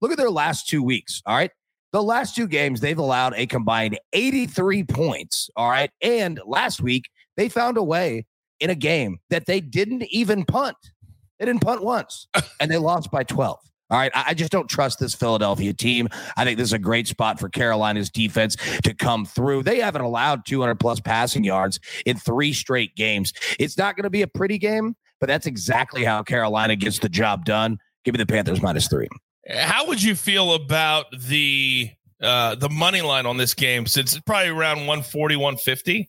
look 0.00 0.12
at 0.12 0.18
their 0.18 0.30
last 0.30 0.68
two 0.68 0.82
weeks. 0.82 1.22
All 1.26 1.36
right. 1.36 1.50
The 1.92 2.02
last 2.02 2.34
two 2.34 2.46
games, 2.46 2.80
they've 2.80 2.98
allowed 2.98 3.34
a 3.36 3.46
combined 3.46 3.98
83 4.12 4.84
points. 4.84 5.50
All 5.56 5.70
right. 5.70 5.90
And 6.02 6.40
last 6.44 6.80
week, 6.80 7.04
they 7.36 7.48
found 7.48 7.76
a 7.76 7.82
way 7.82 8.26
in 8.60 8.70
a 8.70 8.74
game 8.74 9.18
that 9.30 9.46
they 9.46 9.60
didn't 9.60 10.04
even 10.10 10.44
punt. 10.44 10.76
They 11.38 11.46
didn't 11.46 11.62
punt 11.62 11.82
once 11.82 12.28
and 12.60 12.70
they 12.70 12.78
lost 12.78 13.10
by 13.10 13.22
12. 13.22 13.58
All 13.88 13.98
right. 13.98 14.10
I 14.14 14.34
just 14.34 14.50
don't 14.50 14.68
trust 14.68 14.98
this 14.98 15.14
Philadelphia 15.14 15.72
team. 15.72 16.08
I 16.36 16.44
think 16.44 16.58
this 16.58 16.70
is 16.70 16.72
a 16.72 16.78
great 16.78 17.06
spot 17.06 17.38
for 17.38 17.48
Carolina's 17.48 18.10
defense 18.10 18.56
to 18.82 18.92
come 18.94 19.24
through. 19.24 19.62
They 19.62 19.78
haven't 19.78 20.02
allowed 20.02 20.44
200 20.44 20.80
plus 20.80 20.98
passing 20.98 21.44
yards 21.44 21.78
in 22.04 22.16
three 22.16 22.52
straight 22.52 22.96
games. 22.96 23.32
It's 23.60 23.78
not 23.78 23.94
going 23.94 24.04
to 24.04 24.10
be 24.10 24.22
a 24.22 24.26
pretty 24.26 24.58
game, 24.58 24.96
but 25.20 25.28
that's 25.28 25.46
exactly 25.46 26.02
how 26.02 26.24
Carolina 26.24 26.74
gets 26.74 26.98
the 26.98 27.08
job 27.08 27.44
done. 27.44 27.78
Give 28.04 28.12
me 28.12 28.18
the 28.18 28.26
Panthers 28.26 28.60
minus 28.60 28.88
three. 28.88 29.08
How 29.48 29.86
would 29.86 30.02
you 30.02 30.14
feel 30.14 30.54
about 30.54 31.06
the 31.18 31.90
uh 32.20 32.54
the 32.54 32.68
money 32.68 33.02
line 33.02 33.26
on 33.26 33.36
this 33.36 33.54
game 33.54 33.86
since 33.86 34.14
it's 34.14 34.22
probably 34.22 34.48
around 34.48 34.78
140 34.78 35.36
150 35.36 36.08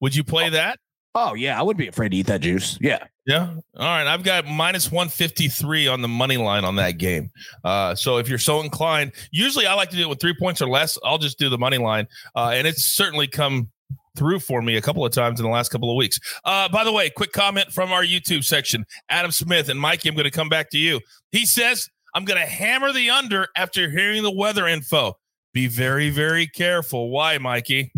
would 0.00 0.16
you 0.16 0.24
play 0.24 0.46
oh. 0.46 0.50
that 0.50 0.78
oh 1.14 1.34
yeah 1.34 1.58
i 1.58 1.62
would 1.62 1.76
be 1.76 1.88
afraid 1.88 2.10
to 2.10 2.16
eat 2.16 2.26
that 2.26 2.40
juice 2.40 2.78
yeah 2.80 3.04
yeah 3.26 3.50
all 3.76 3.84
right 3.84 4.06
i've 4.06 4.22
got 4.22 4.46
minus 4.46 4.90
153 4.90 5.88
on 5.88 6.00
the 6.00 6.08
money 6.08 6.38
line 6.38 6.64
on 6.64 6.76
that 6.76 6.92
game 6.92 7.30
uh 7.64 7.94
so 7.94 8.16
if 8.16 8.30
you're 8.30 8.38
so 8.38 8.62
inclined 8.62 9.12
usually 9.30 9.66
i 9.66 9.74
like 9.74 9.90
to 9.90 9.96
do 9.96 10.02
it 10.02 10.08
with 10.08 10.20
three 10.20 10.34
points 10.38 10.62
or 10.62 10.68
less 10.68 10.96
i'll 11.04 11.18
just 11.18 11.38
do 11.38 11.50
the 11.50 11.58
money 11.58 11.78
line 11.78 12.06
uh 12.34 12.52
and 12.54 12.66
it's 12.66 12.84
certainly 12.84 13.26
come 13.26 13.68
through 14.16 14.40
for 14.40 14.62
me 14.62 14.76
a 14.76 14.80
couple 14.80 15.04
of 15.04 15.12
times 15.12 15.38
in 15.38 15.44
the 15.44 15.52
last 15.52 15.68
couple 15.68 15.90
of 15.90 15.96
weeks. 15.96 16.18
Uh, 16.42 16.70
by 16.70 16.84
the 16.84 16.90
way, 16.90 17.10
quick 17.10 17.32
comment 17.32 17.70
from 17.70 17.92
our 17.92 18.02
YouTube 18.02 18.44
section. 18.44 18.86
Adam 19.10 19.30
Smith 19.30 19.68
and 19.68 19.78
Mikey, 19.78 20.08
I'm 20.08 20.14
going 20.14 20.24
to 20.24 20.30
come 20.30 20.48
back 20.48 20.70
to 20.70 20.78
you. 20.78 21.00
He 21.32 21.44
says 21.44 21.90
I'm 22.16 22.24
going 22.24 22.40
to 22.40 22.46
hammer 22.46 22.94
the 22.94 23.10
under 23.10 23.46
after 23.54 23.90
hearing 23.90 24.22
the 24.22 24.30
weather 24.30 24.66
info. 24.66 25.18
Be 25.52 25.66
very, 25.66 26.08
very 26.08 26.46
careful. 26.46 27.10
Why, 27.10 27.36
Mikey? 27.36 27.92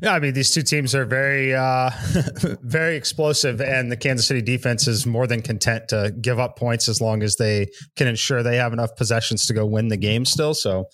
Yeah, 0.00 0.14
I 0.14 0.20
mean 0.20 0.32
these 0.32 0.50
two 0.52 0.62
teams 0.62 0.94
are 0.94 1.04
very, 1.04 1.54
uh, 1.54 1.90
very 2.62 2.96
explosive, 2.96 3.60
and 3.60 3.92
the 3.92 3.98
Kansas 3.98 4.26
City 4.26 4.40
defense 4.40 4.88
is 4.88 5.04
more 5.04 5.26
than 5.26 5.42
content 5.42 5.88
to 5.88 6.14
give 6.22 6.38
up 6.38 6.56
points 6.56 6.88
as 6.88 7.02
long 7.02 7.22
as 7.22 7.36
they 7.36 7.66
can 7.96 8.08
ensure 8.08 8.42
they 8.42 8.56
have 8.56 8.72
enough 8.72 8.96
possessions 8.96 9.44
to 9.44 9.52
go 9.52 9.66
win 9.66 9.88
the 9.88 9.98
game. 9.98 10.24
Still, 10.24 10.54
so 10.54 10.86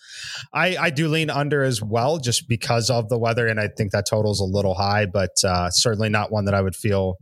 I, 0.53 0.77
I 0.77 0.91
do 0.91 1.07
lean 1.07 1.31
under 1.31 1.63
as 1.63 1.81
well, 1.81 2.19
just 2.19 2.49
because 2.49 2.91
of 2.91 3.09
the 3.09 3.19
weather, 3.19 3.47
and 3.47 3.61
I 3.61 3.69
think 3.69 3.93
that 3.93 4.07
total 4.11 4.33
is 4.33 4.41
a 4.41 4.45
little 4.45 4.75
high, 4.75 5.07
but 5.07 5.31
uh, 5.45 5.71
certainly 5.71 6.09
not 6.09 6.33
one 6.33 6.47
that 6.47 6.55
I 6.55 6.61
would 6.61 6.75
feel 6.75 7.19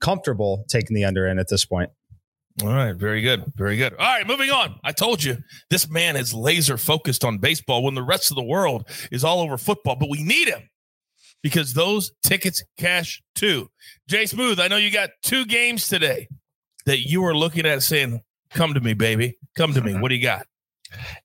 comfortable 0.00 0.64
taking 0.70 0.96
the 0.96 1.04
under 1.04 1.28
in 1.28 1.38
at 1.38 1.48
this 1.50 1.66
point. 1.66 1.90
All 2.62 2.68
right, 2.68 2.94
very 2.94 3.20
good, 3.20 3.44
very 3.56 3.76
good. 3.76 3.92
All 3.92 3.98
right, 3.98 4.26
moving 4.26 4.50
on. 4.50 4.80
I 4.82 4.90
told 4.90 5.22
you 5.22 5.38
this 5.70 5.88
man 5.88 6.16
is 6.16 6.34
laser 6.34 6.76
focused 6.76 7.24
on 7.24 7.38
baseball 7.38 7.84
when 7.84 7.94
the 7.94 8.02
rest 8.02 8.30
of 8.30 8.36
the 8.36 8.42
world 8.42 8.88
is 9.12 9.22
all 9.22 9.40
over 9.40 9.56
football, 9.56 9.94
but 9.94 10.10
we 10.10 10.22
need 10.24 10.48
him 10.48 10.68
because 11.42 11.72
those 11.72 12.10
tickets 12.24 12.64
cash 12.76 13.22
too. 13.36 13.70
Jay 14.08 14.26
Smooth, 14.26 14.58
I 14.58 14.66
know 14.66 14.76
you 14.76 14.90
got 14.90 15.10
two 15.22 15.46
games 15.46 15.86
today 15.86 16.28
that 16.84 17.08
you 17.08 17.24
are 17.24 17.34
looking 17.34 17.64
at 17.64 17.82
saying, 17.82 18.22
"Come 18.50 18.74
to 18.74 18.80
me, 18.80 18.92
baby, 18.92 19.38
come 19.56 19.72
to 19.74 19.80
me." 19.80 19.94
What 19.94 20.08
do 20.08 20.16
you 20.16 20.22
got? 20.22 20.46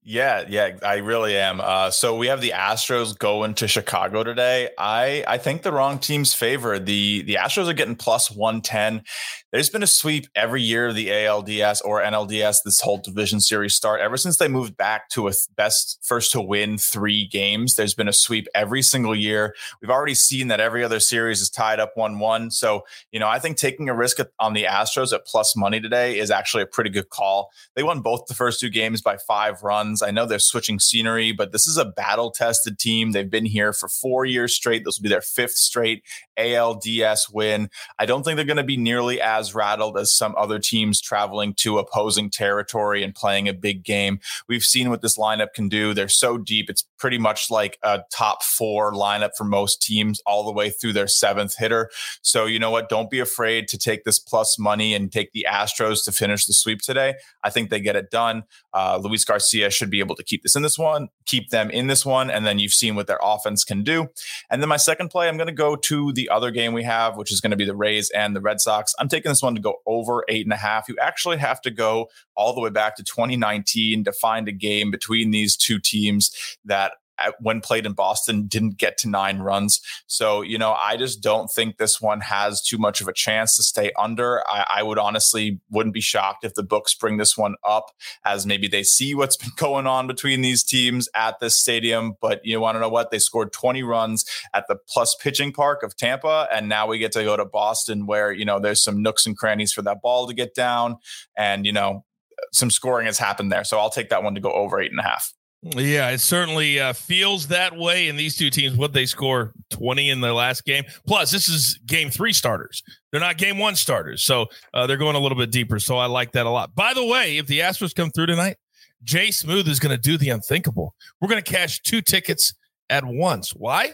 Yeah, 0.04 0.44
yeah, 0.50 0.78
I 0.84 0.96
really 0.96 1.38
am. 1.38 1.62
Uh, 1.62 1.90
so 1.90 2.18
we 2.18 2.28
have 2.28 2.42
the 2.42 2.52
Astros 2.52 3.18
going 3.18 3.54
to 3.56 3.68
Chicago 3.68 4.24
today. 4.24 4.70
I 4.78 5.24
I 5.28 5.38
think 5.38 5.62
the 5.62 5.72
wrong 5.72 6.00
team's 6.00 6.34
favor. 6.34 6.78
The 6.78 7.22
the 7.22 7.36
Astros 7.36 7.70
are 7.70 7.74
getting 7.74 7.96
plus 7.96 8.30
one 8.30 8.62
ten. 8.62 9.04
There's 9.52 9.70
been 9.70 9.84
a 9.84 9.88
sweep 9.88 10.28
every 10.36 10.62
year 10.62 10.88
of 10.88 10.96
the 10.96 11.08
ALDS 11.08 11.82
or 11.86 12.02
NLDS 12.02 12.64
this 12.66 12.82
whole 12.82 12.98
division 12.98 13.40
series 13.40 13.76
start. 13.76 14.02
Ever 14.02 14.18
since 14.18 14.38
they 14.38 14.48
moved 14.48 14.76
back 14.76 15.10
to 15.10 15.30
a 15.30 15.34
best 15.56 16.00
first 16.04 16.32
to 16.34 16.42
win 16.42 16.78
three 16.78 17.28
games, 17.28 17.76
there's 17.76 17.94
been 17.94 18.10
a 18.10 18.14
sweep 18.14 18.48
every 18.54 18.82
single 18.82 19.16
year. 19.16 19.56
We've 19.82 19.92
already 19.92 20.16
seen 20.16 20.50
that 20.50 20.60
every 20.60 20.84
other 20.84 21.00
series 21.00 21.40
is 21.40 21.50
tied 21.50 21.80
up 21.80 21.94
one 21.96 22.20
one. 22.20 22.52
So 22.52 22.84
you 23.14 23.20
know 23.20 23.30
I 23.30 23.40
think 23.40 23.56
taking 23.56 23.88
a 23.88 23.96
risk 23.96 24.18
on 24.40 24.54
the 24.54 24.66
Astros 24.66 25.14
at 25.14 25.26
plus 25.26 25.56
money 25.56 25.80
today 25.80 26.20
is 26.20 26.30
actually 26.30 26.64
a 26.64 26.68
pretty 26.68 26.90
good 26.90 27.10
call. 27.10 27.52
They 27.76 27.84
won 27.84 28.02
both 28.02 28.26
the 28.26 28.34
first 28.34 28.60
two 28.60 28.70
games 28.70 29.02
by 29.02 29.16
five 29.18 29.53
five 29.54 29.64
runs. 29.64 30.02
I 30.02 30.12
know 30.12 30.26
they're 30.26 30.40
switching 30.40 30.80
scenery, 30.80 31.32
but 31.32 31.52
this 31.52 31.68
is 31.68 31.78
a 31.78 31.86
battle 31.86 32.32
tested 32.32 32.80
team. 32.80 33.12
They've 33.12 33.30
been 33.30 33.46
here 33.46 33.74
for 33.74 33.88
four 33.88 34.26
years 34.26 34.54
straight. 34.54 34.84
This 34.84 34.98
will 34.98 35.04
be 35.04 35.10
their 35.10 35.22
fifth 35.22 35.52
straight 35.52 36.04
ALDS 36.38 37.34
win. 37.34 37.70
I 38.00 38.06
don't 38.06 38.24
think 38.24 38.36
they're 38.36 38.46
going 38.46 38.58
to 38.58 38.64
be 38.64 38.78
nearly 38.78 39.22
as 39.22 39.54
rattled 39.54 39.98
as 39.98 40.16
some 40.16 40.36
other 40.38 40.60
teams 40.60 41.02
traveling 41.02 41.54
to 41.56 41.78
opposing 41.78 42.30
territory 42.30 43.04
and 43.04 43.14
playing 43.14 43.48
a 43.48 43.54
big 43.54 43.84
game. 43.84 44.20
We've 44.48 44.64
seen 44.64 44.90
what 44.90 45.02
this 45.02 45.18
lineup 45.18 45.54
can 45.54 45.70
do. 45.70 45.94
They're 45.94 46.10
so 46.10 46.38
deep. 46.38 46.70
It's 46.70 46.84
pretty 46.98 47.18
much 47.18 47.52
like 47.52 47.78
a 47.84 48.02
top 48.12 48.44
four 48.44 48.94
lineup 48.94 49.32
for 49.38 49.44
most 49.44 49.82
teams 49.82 50.22
all 50.26 50.44
the 50.44 50.52
way 50.52 50.70
through 50.70 50.94
their 50.94 51.08
seventh 51.08 51.56
hitter. 51.58 51.90
So, 52.22 52.46
you 52.46 52.60
know 52.60 52.72
what? 52.72 52.90
Don't 52.90 53.10
be 53.10 53.20
afraid 53.20 53.68
to 53.70 53.78
take 53.78 54.04
this 54.04 54.20
plus 54.20 54.58
money 54.58 54.94
and 54.94 55.12
take 55.12 55.32
the 55.34 55.46
Astros 55.50 56.06
to 56.06 56.12
finish 56.12 56.46
the 56.46 56.54
sweep 56.54 56.82
today. 56.82 57.16
I 57.44 57.50
think 57.50 57.70
they 57.70 57.80
get 57.80 57.96
it 57.96 58.10
done. 58.10 58.44
Uh, 58.74 59.00
Luis 59.02 59.26
Garcia 59.26 59.43
should 59.44 59.90
be 59.90 60.00
able 60.00 60.16
to 60.16 60.24
keep 60.24 60.44
this 60.44 60.56
in 60.56 60.62
this 60.62 60.78
one, 60.78 61.10
keep 61.26 61.50
them 61.50 61.70
in 61.70 61.88
this 61.88 62.06
one. 62.06 62.30
And 62.30 62.46
then 62.46 62.60
you've 62.60 62.74
seen 62.74 62.96
what 62.96 63.08
their 63.08 63.20
offense 63.22 63.64
can 63.64 63.84
do. 63.84 64.08
And 64.50 64.62
then 64.62 64.70
my 64.70 64.78
second 64.78 65.10
play, 65.10 65.28
I'm 65.28 65.38
going 65.38 65.48
to 65.48 65.54
go 65.54 65.76
to 65.76 66.14
the 66.14 66.30
other 66.30 66.52
game 66.52 66.74
we 66.74 66.84
have, 66.84 67.18
which 67.18 67.32
is 67.32 67.42
going 67.42 67.52
to 67.52 67.58
be 67.58 67.66
the 67.66 67.76
Rays 67.76 68.10
and 68.12 68.36
the 68.36 68.42
Red 68.42 68.62
Sox. 68.62 68.94
I'm 69.00 69.08
taking 69.08 69.32
this 69.32 69.44
one 69.44 69.56
to 69.56 69.62
go 69.62 69.76
over 69.86 70.24
eight 70.30 70.46
and 70.46 70.54
a 70.54 70.58
half. 70.58 70.88
You 70.88 70.98
actually 71.02 71.38
have 71.38 71.62
to 71.62 71.72
go 71.72 72.10
all 72.36 72.54
the 72.54 72.62
way 72.62 72.70
back 72.70 72.96
to 72.98 73.04
2019 73.04 74.04
to 74.04 74.12
find 74.12 74.48
a 74.48 74.52
game 74.52 74.92
between 74.92 75.32
these 75.32 75.56
two 75.56 75.80
teams 75.80 76.32
that 76.66 76.94
when 77.40 77.62
played 77.62 77.86
in 77.86 77.94
Boston, 77.94 78.48
didn't 78.48 78.78
get 78.78 78.98
to 79.00 79.10
nine 79.10 79.40
runs. 79.40 79.82
So, 80.08 80.42
you 80.42 80.58
know, 80.58 80.74
I 80.74 80.98
just 80.98 81.22
don't 81.22 81.50
think 81.50 81.78
this 81.78 82.02
one 82.02 82.22
has 82.22 82.62
too 82.62 82.78
much 82.78 83.02
of 83.02 83.08
a 83.08 83.14
chance 83.14 83.56
to 83.58 83.64
stay 83.64 83.92
under. 83.98 84.48
I, 84.48 84.66
I, 84.78 84.84
would 84.84 84.98
honestly 84.98 85.60
wouldn't 85.70 85.94
be 85.94 86.02
shocked 86.02 86.44
if 86.44 86.54
the 86.54 86.64
books 86.64 86.94
bring 86.94 87.18
this 87.18 87.38
one 87.38 87.56
up 87.64 87.92
as 88.26 88.46
maybe 88.46 88.68
they 88.68 88.84
see 88.84 89.16
what's 89.16 89.38
been 89.44 89.52
going 89.56 89.88
on 89.88 90.08
between 90.08 90.42
these 90.42 90.64
teams 90.64 91.10
at 91.16 91.40
this 91.40 91.56
stadium. 91.56 92.14
But 92.22 92.46
you 92.46 92.60
want 92.60 92.76
to 92.76 92.80
know 92.80 92.90
what? 92.90 93.12
They 93.12 93.20
scored 93.20 93.54
20 93.54 93.84
runs 93.84 94.26
at 94.54 94.68
the 94.68 94.78
plus 94.88 95.16
pitching 95.16 95.52
park 95.52 95.84
of 95.84 95.96
Tampa. 95.96 96.48
And 96.52 96.70
now 96.70 96.88
we 96.88 96.98
get 96.98 97.12
to 97.14 97.24
go 97.24 97.38
to 97.38 97.46
Boston 97.46 98.06
where, 98.06 98.32
you 98.32 98.46
know, 98.46 98.60
there's 98.60 98.84
some 98.84 99.02
nooks 99.02 99.26
and 99.26 99.38
crannies 99.38 99.74
for 99.74 99.82
that 99.84 100.02
ball 100.02 100.28
to 100.28 100.34
get 100.34 100.54
down. 100.54 100.98
And, 101.38 101.66
you 101.66 101.72
know, 101.72 102.06
some 102.52 102.70
scoring 102.70 103.06
has 103.06 103.18
happened 103.18 103.52
there. 103.52 103.64
So 103.64 103.80
I'll 103.80 103.90
take 103.90 104.10
that 104.10 104.24
one 104.24 104.36
to 104.36 104.42
go 104.42 104.52
over 104.52 104.82
eight 104.82 104.92
and 104.92 105.00
a 105.00 105.04
half. 105.04 105.34
Yeah, 105.64 106.10
it 106.10 106.20
certainly 106.20 106.80
uh, 106.80 106.92
feels 106.92 107.48
that 107.48 107.78
way 107.78 108.10
in 108.10 108.18
these 108.18 108.36
two 108.36 108.50
teams. 108.50 108.76
What 108.76 108.92
they 108.92 109.06
score 109.06 109.54
20 109.70 110.10
in 110.10 110.20
the 110.20 110.34
last 110.34 110.66
game. 110.66 110.84
Plus, 111.08 111.32
this 111.32 111.48
is 111.48 111.80
game 111.86 112.10
three 112.10 112.34
starters. 112.34 112.84
They're 113.12 113.22
not 113.22 113.38
game 113.38 113.58
one 113.58 113.76
starters. 113.76 114.24
So 114.24 114.48
uh, 114.74 114.88
they're 114.88 114.98
going 114.98 115.16
a 115.16 115.20
little 115.20 115.38
bit 115.38 115.52
deeper. 115.52 115.80
So 115.80 115.98
I 115.98 116.08
like 116.08 116.34
that 116.34 116.46
a 116.46 116.50
lot. 116.50 116.76
By 116.76 116.94
the 116.94 117.06
way, 117.06 117.38
if 117.38 117.48
the 117.48 117.60
Astros 117.60 117.96
come 117.96 118.12
through 118.12 118.26
tonight, 118.26 118.58
Jay 119.04 119.32
Smooth 119.32 119.70
is 119.70 119.80
going 119.80 119.96
to 119.96 120.02
do 120.02 120.18
the 120.18 120.30
unthinkable. 120.32 120.96
We're 121.22 121.30
going 121.30 121.42
to 121.42 121.50
cash 121.50 121.82
two 121.82 122.02
tickets 122.02 122.54
at 122.90 123.06
once. 123.06 123.52
Why? 123.52 123.94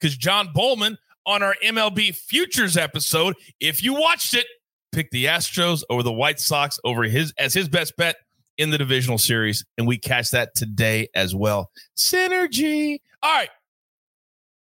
Because 0.00 0.16
John 0.16 0.50
Bowman 0.54 0.96
on 1.26 1.42
our 1.42 1.56
MLB 1.64 2.14
Futures 2.14 2.76
episode, 2.76 3.34
if 3.58 3.82
you 3.82 3.94
watched 3.94 4.34
it, 4.34 4.46
picked 4.92 5.10
the 5.10 5.24
Astros 5.24 5.82
over 5.90 6.04
the 6.04 6.12
White 6.12 6.38
Sox 6.38 6.78
over 6.84 7.02
his 7.02 7.32
as 7.36 7.52
his 7.52 7.68
best 7.68 7.96
bet 7.96 8.16
in 8.60 8.68
the 8.68 8.78
divisional 8.78 9.16
series, 9.16 9.64
and 9.78 9.86
we 9.86 9.96
catch 9.96 10.30
that 10.30 10.54
today 10.54 11.08
as 11.14 11.34
well. 11.34 11.70
Synergy. 11.96 13.00
All 13.22 13.32
right. 13.32 13.48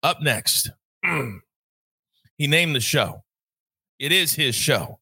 Up 0.02 0.22
next, 0.22 0.72
he 2.38 2.48
named 2.48 2.76
the 2.76 2.80
show. 2.80 3.24
It 4.00 4.12
is 4.12 4.34
his 4.34 4.56
show. 4.56 5.00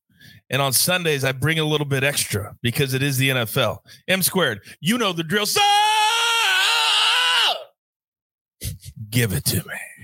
And 0.49 0.61
on 0.61 0.73
Sundays, 0.73 1.23
I 1.23 1.31
bring 1.31 1.59
a 1.59 1.63
little 1.63 1.85
bit 1.85 2.03
extra 2.03 2.55
because 2.63 2.93
it 2.95 3.03
is 3.03 3.17
the 3.17 3.29
NFL. 3.29 3.77
M 4.07 4.23
squared, 4.23 4.61
you 4.81 4.97
know 4.97 5.13
the 5.13 5.23
drill. 5.23 5.45
So 5.45 5.61
give 9.09 9.31
it 9.31 9.45
to 9.45 9.57
me. 9.57 9.98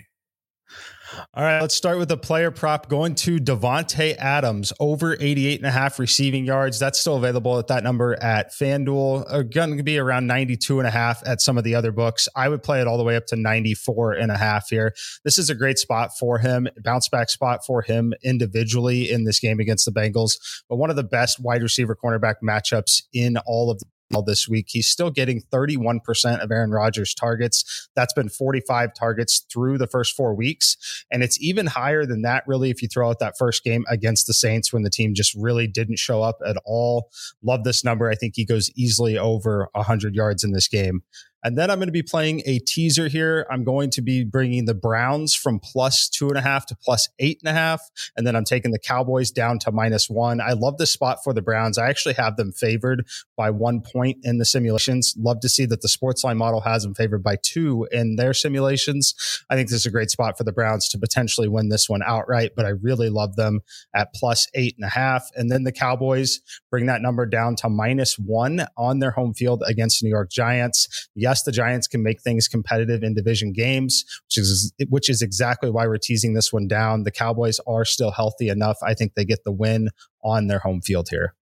All 1.34 1.44
right, 1.44 1.62
let's 1.62 1.76
start 1.76 1.98
with 1.98 2.10
the 2.10 2.18
player 2.18 2.52
prop 2.52 2.90
going 2.90 3.16
to 3.16 3.40
Davante 3.40 4.16
Adams 4.18 4.74
over 4.80 5.16
88 5.20 5.60
and 5.60 5.68
a 5.68 5.72
half 5.72 6.00
receiving 6.00 6.46
yards. 6.46 6.80
That's 6.80 7.00
still 7.00 7.16
available 7.16 7.58
at 7.60 7.68
that 7.68 7.84
number 7.84 8.22
at 8.22 8.52
FanDuel. 8.54 9.26
Uh, 9.28 9.42
going 9.44 9.78
to 9.78 9.84
be 9.84 9.98
around 9.98 10.28
92 10.28 10.80
and 10.80 10.88
a 10.88 10.92
half 10.92 11.26
at 11.26 11.42
some 11.42 11.58
of 11.58 11.64
the 11.64 11.76
other 11.76 11.92
books. 11.92 12.28
I 12.36 12.50
would 12.50 12.64
play 12.64 12.82
it 12.82 12.88
all 12.88 12.98
the 12.98 13.04
way 13.04 13.16
up 13.16 13.26
to 13.28 13.36
94 13.36 14.14
and 14.14 14.32
a 14.32 14.38
half 14.38 14.70
here. 14.70 14.94
This 15.24 15.38
is 15.38 15.50
a 15.50 15.56
great 15.56 15.78
spot 15.78 16.18
for 16.18 16.40
him, 16.40 16.68
bounce 16.84 17.10
back 17.10 17.30
spot 17.30 17.66
for 17.66 17.82
him 17.82 18.14
individually 18.24 19.12
in 19.12 19.24
this 19.24 19.40
game 19.40 19.60
against 19.60 19.86
the 19.86 19.92
Bengals, 19.92 20.38
but 20.70 20.78
one 20.78 20.90
of 20.90 20.96
the 20.96 21.04
best 21.04 21.40
wide 21.40 21.62
receiver 21.62 21.96
cornerback 21.96 22.36
matchups 22.44 23.04
in 23.14 23.38
all 23.46 23.70
of 23.72 23.80
the 23.80 23.86
this 24.26 24.48
week. 24.48 24.68
He's 24.70 24.88
still 24.88 25.10
getting 25.10 25.42
31% 25.52 26.40
of 26.40 26.52
Aaron 26.52 26.72
Rodgers' 26.72 27.14
targets. 27.14 27.90
That's 27.96 28.14
been 28.14 28.30
45 28.30 28.94
targets 28.94 29.46
through 29.52 29.78
the 29.78 29.88
first 29.88 30.16
four 30.16 30.34
weeks. 30.34 30.78
And 31.12 31.24
it's 31.24 31.42
even 31.42 31.68
higher 31.68 32.06
than 32.06 32.22
that, 32.22 32.44
really, 32.48 32.70
if 32.70 32.82
you 32.82 32.88
throw 32.88 33.10
out 33.10 33.20
that 33.20 33.38
first 33.38 33.64
game 33.64 33.86
against 33.90 34.28
the 34.28 34.34
Saints 34.34 34.72
when 34.72 34.84
the 34.84 34.90
team 34.90 35.14
just 35.14 35.34
really 35.36 35.68
didn't 35.68 36.00
show 36.00 36.22
up 36.22 36.38
at 36.46 36.58
all. 36.66 37.10
Love 37.44 37.64
this 37.64 37.84
number. 37.84 38.10
I 38.10 38.16
think 38.16 38.34
he 38.36 38.46
goes 38.46 38.72
easily 38.76 39.18
over 39.18 39.70
100 39.74 40.16
yards 40.16 40.44
in 40.44 40.52
this 40.52 40.68
game. 40.68 41.04
And 41.46 41.56
then 41.56 41.70
I'm 41.70 41.78
going 41.78 41.88
to 41.88 41.94
be 41.94 42.02
playing 42.02 42.42
a 42.48 42.58
teaser 42.58 43.08
here. 43.08 43.46
I'm 43.52 43.64
going 43.64 43.92
to 43.92 44.02
be 44.02 44.24
bringing 44.24 44.66
the 44.66 44.74
Browns 44.74 45.36
from 45.36 45.60
plus 45.60 46.10
two 46.10 46.28
and 46.28 46.40
a 46.40 46.42
half 46.42 46.66
to 46.66 46.76
plus 46.76 47.08
eight 47.20 47.40
and 47.44 47.50
a 47.50 47.54
half. 47.54 47.82
And 48.18 48.26
then 48.26 48.36
I'm 48.36 48.46
taking 48.46 48.72
the 48.72 48.80
Cowboys 48.80 49.30
down 49.30 49.60
to 49.60 49.72
minus 49.72 50.10
one. 50.10 50.42
I 50.42 50.54
love 50.54 50.80
this 50.80 50.92
spot 50.92 51.20
for 51.24 51.34
the 51.36 51.44
Browns. 51.44 51.78
I 51.78 51.88
actually 51.88 52.16
have 52.16 52.36
them 52.36 52.52
favored 52.52 53.06
by 53.38 53.52
one 53.52 53.82
point 53.82 54.18
in 54.24 54.40
the 54.40 54.46
simulations. 54.46 55.14
Love 55.20 55.40
to 55.42 55.50
see 55.50 55.68
that 55.68 55.82
the 55.82 55.88
Sportsline 55.88 56.38
model 56.38 56.62
has 56.62 56.82
them 56.82 56.96
favored 56.96 57.22
by 57.22 57.38
two 57.44 57.88
in 57.92 58.16
their 58.16 58.34
simulations. 58.34 59.14
I 59.48 59.56
think 59.56 59.70
this 59.70 59.82
is 59.82 59.86
a 59.86 59.92
great 59.92 60.10
spot 60.10 60.40
for 60.40 60.46
the 60.46 60.52
Browns 60.52 60.90
to 60.90 60.98
potentially 60.98 61.48
win 61.48 61.70
this 61.70 61.88
one 61.88 62.02
outright, 62.04 62.54
but 62.56 62.66
I 62.66 62.70
really 62.70 63.10
love 63.10 63.36
them 63.36 63.62
at 63.94 64.16
plus 64.16 64.48
eight 64.56 64.74
and 64.78 64.86
a 64.86 64.90
half. 64.90 65.30
And 65.36 65.52
then 65.52 65.64
the 65.64 65.72
Cowboys 65.72 66.40
bring 66.72 66.88
that 66.88 67.04
number 67.04 67.28
down 67.28 67.56
to 67.58 67.70
minus 67.70 68.18
one 68.18 68.66
on 68.76 68.98
their 68.98 69.12
home 69.12 69.36
field 69.36 69.62
against 69.68 70.02
New 70.02 70.10
York 70.10 70.32
Giants. 70.32 71.08
Yes, 71.14 71.35
the 71.44 71.52
Giants 71.52 71.88
can 71.88 72.04
make 72.04 72.22
things 72.22 72.48
competitive 72.48 73.04
in 73.04 73.14
division 73.14 73.52
games, 73.52 74.06
which 74.28 74.38
is 74.38 74.74
which 74.90 75.10
is 75.10 75.22
exactly 75.22 75.70
why 75.70 75.88
we're 75.88 75.98
teasing 75.98 76.34
this 76.34 76.52
one 76.52 76.68
down. 76.68 77.04
The 77.04 77.12
Cowboys 77.12 77.60
are 77.68 77.86
still 77.86 78.12
healthy 78.12 78.50
enough. 78.50 78.78
I 78.84 78.94
think 78.94 79.14
they 79.14 79.26
get 79.26 79.44
the 79.44 79.52
win 79.52 79.90
on 80.24 80.48
their 80.48 80.60
home 80.60 80.82
field 80.82 81.08
here. 81.10 81.34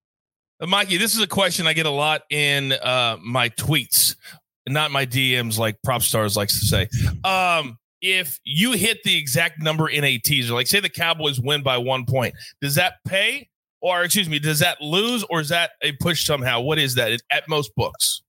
Uh, 0.60 0.68
Mikey, 0.68 0.98
this 0.98 1.16
is 1.16 1.22
a 1.22 1.28
question 1.28 1.68
I 1.68 1.74
get 1.74 1.86
a 1.86 1.92
lot 1.92 2.22
in 2.30 2.72
uh, 2.74 3.18
my 3.24 3.50
tweets, 3.50 4.16
not 4.68 4.92
my 4.92 5.06
DMs, 5.06 5.58
like 5.58 5.82
Prop 5.84 6.02
Stars 6.02 6.38
likes 6.38 6.60
to 6.60 6.66
say. 6.66 6.88
Um, 7.24 7.78
if 8.02 8.40
you 8.44 8.74
hit 8.74 9.04
the 9.04 9.18
exact 9.18 9.62
number 9.62 9.88
in 9.88 10.04
a 10.04 10.18
teaser, 10.18 10.54
like 10.54 10.68
say 10.68 10.80
the 10.80 10.90
Cowboys 10.90 11.40
win 11.40 11.64
by 11.64 11.78
one 11.78 12.06
point, 12.06 12.36
does 12.62 12.76
that 12.76 12.96
pay? 13.06 13.50
Or 13.82 14.04
excuse 14.04 14.30
me, 14.30 14.40
does 14.40 14.60
that 14.60 14.80
lose 14.82 15.24
or 15.30 15.42
is 15.42 15.50
that 15.50 15.72
a 15.82 15.92
push 15.94 16.26
somehow? 16.26 16.62
What 16.62 16.80
is 16.80 16.96
that 16.96 17.22
at 17.30 17.50
most 17.50 17.76
books? 17.76 18.23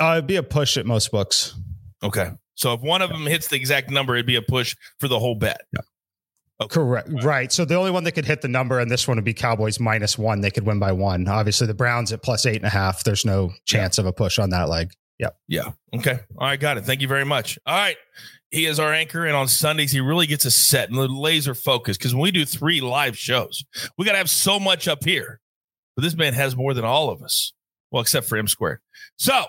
Uh, 0.00 0.14
it'd 0.14 0.26
be 0.26 0.36
a 0.36 0.42
push 0.42 0.76
at 0.76 0.86
most 0.86 1.10
books. 1.10 1.54
Okay. 2.02 2.30
So 2.54 2.72
if 2.74 2.80
one 2.80 3.02
of 3.02 3.10
them 3.10 3.26
hits 3.26 3.48
the 3.48 3.56
exact 3.56 3.90
number, 3.90 4.14
it'd 4.14 4.26
be 4.26 4.36
a 4.36 4.42
push 4.42 4.74
for 4.98 5.08
the 5.08 5.18
whole 5.18 5.34
bet. 5.34 5.60
Yeah. 5.72 5.80
Okay. 6.62 6.74
Correct. 6.74 7.08
Right. 7.08 7.24
right. 7.24 7.52
So 7.52 7.64
the 7.64 7.74
only 7.74 7.90
one 7.90 8.04
that 8.04 8.12
could 8.12 8.26
hit 8.26 8.42
the 8.42 8.48
number, 8.48 8.80
and 8.80 8.90
this 8.90 9.08
one 9.08 9.16
would 9.16 9.24
be 9.24 9.32
Cowboys 9.32 9.80
minus 9.80 10.18
one. 10.18 10.40
They 10.40 10.50
could 10.50 10.66
win 10.66 10.78
by 10.78 10.92
one. 10.92 11.26
Obviously, 11.28 11.66
the 11.66 11.74
Browns 11.74 12.12
at 12.12 12.22
plus 12.22 12.44
eight 12.44 12.56
and 12.56 12.66
a 12.66 12.70
half. 12.70 13.02
There's 13.02 13.24
no 13.24 13.52
chance 13.64 13.96
yeah. 13.96 14.02
of 14.02 14.06
a 14.06 14.12
push 14.12 14.38
on 14.38 14.50
that 14.50 14.68
leg. 14.68 14.92
Yep. 15.18 15.36
Yeah. 15.48 15.70
Okay. 15.94 16.18
All 16.38 16.46
right. 16.46 16.60
Got 16.60 16.78
it. 16.78 16.84
Thank 16.84 17.00
you 17.00 17.08
very 17.08 17.24
much. 17.24 17.58
All 17.66 17.74
right. 17.74 17.96
He 18.50 18.66
is 18.66 18.80
our 18.80 18.92
anchor, 18.92 19.26
and 19.26 19.36
on 19.36 19.48
Sundays 19.48 19.92
he 19.92 20.00
really 20.00 20.26
gets 20.26 20.44
us 20.44 20.54
set 20.54 20.88
and 20.88 20.98
the 20.98 21.06
laser 21.06 21.54
focus 21.54 21.96
because 21.96 22.14
when 22.14 22.22
we 22.22 22.30
do 22.32 22.44
three 22.44 22.80
live 22.80 23.16
shows, 23.16 23.64
we 23.96 24.04
got 24.04 24.12
to 24.12 24.18
have 24.18 24.30
so 24.30 24.58
much 24.58 24.88
up 24.88 25.04
here. 25.04 25.40
But 25.94 26.02
this 26.02 26.16
man 26.16 26.34
has 26.34 26.56
more 26.56 26.74
than 26.74 26.84
all 26.84 27.10
of 27.10 27.22
us. 27.22 27.52
Well, 27.90 28.02
except 28.02 28.28
for 28.28 28.36
M 28.36 28.48
squared. 28.48 28.80
So 29.16 29.44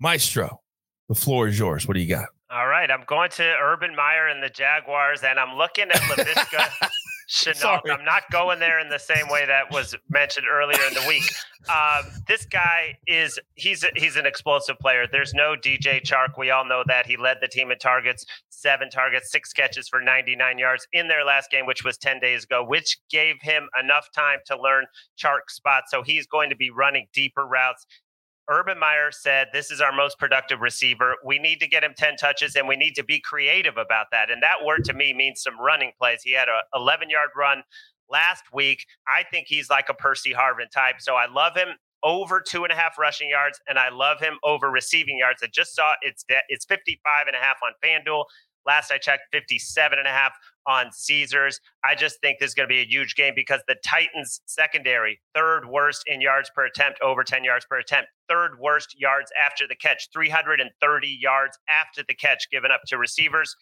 Maestro, 0.00 0.60
the 1.08 1.14
floor 1.14 1.48
is 1.48 1.58
yours. 1.58 1.86
What 1.86 1.94
do 1.94 2.00
you 2.00 2.08
got? 2.08 2.28
All 2.50 2.66
right. 2.66 2.90
I'm 2.90 3.04
going 3.06 3.30
to 3.32 3.54
Urban 3.62 3.94
Meyer 3.94 4.26
and 4.26 4.42
the 4.42 4.48
Jaguars, 4.48 5.22
and 5.22 5.38
I'm 5.38 5.56
looking 5.56 5.88
at 5.90 6.00
Laviska 6.00 6.88
Shenault. 7.30 7.82
I'm 7.90 8.04
not 8.04 8.22
going 8.32 8.58
there 8.58 8.80
in 8.80 8.88
the 8.88 8.98
same 8.98 9.28
way 9.28 9.46
that 9.46 9.70
was 9.70 9.94
mentioned 10.08 10.46
earlier 10.50 10.80
in 10.88 10.94
the 10.94 11.04
week. 11.06 11.22
Um, 11.68 12.10
this 12.26 12.46
guy 12.46 12.96
is 13.06 13.38
he's 13.54 13.84
he's 13.94 14.16
an 14.16 14.26
explosive 14.26 14.78
player. 14.78 15.06
There's 15.06 15.32
no 15.32 15.54
DJ 15.54 16.02
Chark. 16.02 16.38
We 16.38 16.50
all 16.50 16.64
know 16.64 16.82
that 16.86 17.06
he 17.06 17.16
led 17.16 17.36
the 17.40 17.48
team 17.48 17.70
in 17.70 17.78
targets, 17.78 18.24
seven 18.48 18.90
targets, 18.90 19.30
six 19.30 19.52
catches 19.52 19.86
for 19.88 20.00
99 20.00 20.58
yards 20.58 20.88
in 20.92 21.06
their 21.06 21.24
last 21.24 21.50
game, 21.50 21.66
which 21.66 21.84
was 21.84 21.98
10 21.98 22.18
days 22.18 22.44
ago, 22.44 22.64
which 22.64 22.98
gave 23.10 23.36
him 23.42 23.68
enough 23.80 24.08
time 24.12 24.38
to 24.46 24.60
learn 24.60 24.86
Chark's 25.22 25.54
spot. 25.54 25.84
So 25.88 26.02
he's 26.02 26.26
going 26.26 26.50
to 26.50 26.56
be 26.56 26.70
running 26.70 27.06
deeper 27.12 27.46
routes. 27.46 27.86
Urban 28.50 28.78
Meyer 28.78 29.12
said, 29.12 29.48
This 29.52 29.70
is 29.70 29.80
our 29.80 29.92
most 29.92 30.18
productive 30.18 30.60
receiver. 30.60 31.14
We 31.24 31.38
need 31.38 31.60
to 31.60 31.68
get 31.68 31.84
him 31.84 31.94
10 31.96 32.16
touches 32.16 32.56
and 32.56 32.66
we 32.66 32.76
need 32.76 32.94
to 32.96 33.04
be 33.04 33.20
creative 33.20 33.76
about 33.76 34.06
that. 34.10 34.30
And 34.30 34.42
that 34.42 34.64
word 34.64 34.84
to 34.86 34.92
me 34.92 35.14
means 35.14 35.42
some 35.42 35.58
running 35.58 35.92
plays. 35.98 36.22
He 36.22 36.32
had 36.32 36.48
a 36.48 36.60
11 36.76 37.08
yard 37.10 37.30
run 37.36 37.62
last 38.10 38.42
week. 38.52 38.84
I 39.06 39.22
think 39.22 39.46
he's 39.48 39.70
like 39.70 39.88
a 39.88 39.94
Percy 39.94 40.32
Harvin 40.32 40.68
type. 40.72 40.96
So 40.98 41.14
I 41.14 41.26
love 41.26 41.56
him 41.56 41.68
over 42.02 42.40
two 42.40 42.64
and 42.64 42.72
a 42.72 42.76
half 42.76 42.98
rushing 42.98 43.28
yards, 43.28 43.60
and 43.68 43.78
I 43.78 43.90
love 43.90 44.20
him 44.20 44.38
over 44.42 44.70
receiving 44.70 45.18
yards. 45.18 45.42
I 45.42 45.48
just 45.52 45.74
saw 45.74 45.92
it's 46.02 46.24
it's 46.48 46.64
55 46.64 47.26
and 47.26 47.36
a 47.36 47.38
half 47.38 47.58
on 47.64 47.72
FanDuel. 47.84 48.24
Last 48.66 48.90
I 48.90 48.98
checked, 48.98 49.24
57 49.32 49.98
and 49.98 50.08
a 50.08 50.10
half 50.10 50.32
on 50.66 50.92
Caesars. 50.92 51.60
I 51.84 51.94
just 51.94 52.20
think 52.20 52.38
this 52.38 52.48
is 52.48 52.54
going 52.54 52.68
to 52.68 52.72
be 52.72 52.80
a 52.80 52.86
huge 52.86 53.14
game 53.14 53.32
because 53.34 53.60
the 53.68 53.76
Titans 53.84 54.40
secondary, 54.46 55.20
third 55.34 55.66
worst 55.66 56.02
in 56.06 56.20
yards 56.20 56.50
per 56.54 56.66
attempt, 56.66 57.00
over 57.02 57.24
10 57.24 57.44
yards 57.44 57.64
per 57.68 57.78
attempt, 57.78 58.08
third 58.28 58.58
worst 58.58 58.94
yards 58.98 59.30
after 59.42 59.66
the 59.66 59.74
catch, 59.74 60.08
330 60.12 61.18
yards 61.20 61.58
after 61.68 62.02
the 62.06 62.14
catch 62.14 62.48
given 62.50 62.70
up 62.70 62.80
to 62.86 62.98
receivers. 62.98 63.54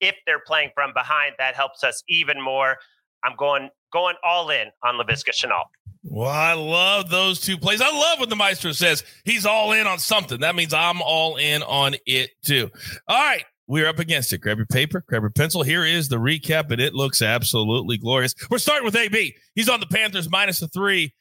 If 0.00 0.16
they're 0.26 0.42
playing 0.46 0.70
from 0.74 0.92
behind, 0.92 1.34
that 1.38 1.54
helps 1.54 1.84
us 1.84 2.02
even 2.08 2.40
more. 2.40 2.76
I'm 3.24 3.36
going 3.36 3.70
going 3.92 4.16
all 4.24 4.50
in 4.50 4.68
on 4.84 4.96
Laviska 4.96 5.30
Shenault. 5.30 5.64
Well, 6.08 6.30
I 6.30 6.52
love 6.52 7.10
those 7.10 7.40
two 7.40 7.58
plays. 7.58 7.80
I 7.80 7.90
love 7.90 8.20
when 8.20 8.28
the 8.28 8.36
Maestro 8.36 8.72
says 8.72 9.02
he's 9.24 9.44
all 9.44 9.72
in 9.72 9.86
on 9.86 9.98
something. 9.98 10.40
That 10.40 10.54
means 10.54 10.72
I'm 10.72 11.02
all 11.02 11.36
in 11.36 11.62
on 11.62 11.96
it 12.06 12.30
too. 12.44 12.70
All 13.08 13.18
right. 13.18 13.44
We're 13.68 13.88
up 13.88 13.98
against 13.98 14.32
it. 14.32 14.38
Grab 14.38 14.58
your 14.58 14.66
paper, 14.66 15.02
grab 15.06 15.22
your 15.22 15.30
pencil. 15.30 15.62
Here 15.62 15.84
is 15.84 16.08
the 16.08 16.16
recap, 16.16 16.70
and 16.70 16.80
it 16.80 16.94
looks 16.94 17.20
absolutely 17.20 17.98
glorious. 17.98 18.34
We're 18.48 18.58
starting 18.58 18.84
with 18.84 18.94
AB. 18.94 19.34
He's 19.54 19.68
on 19.68 19.80
the 19.80 19.86
Panthers 19.86 20.30
minus 20.30 20.62
a 20.62 20.68
three. 20.68 21.12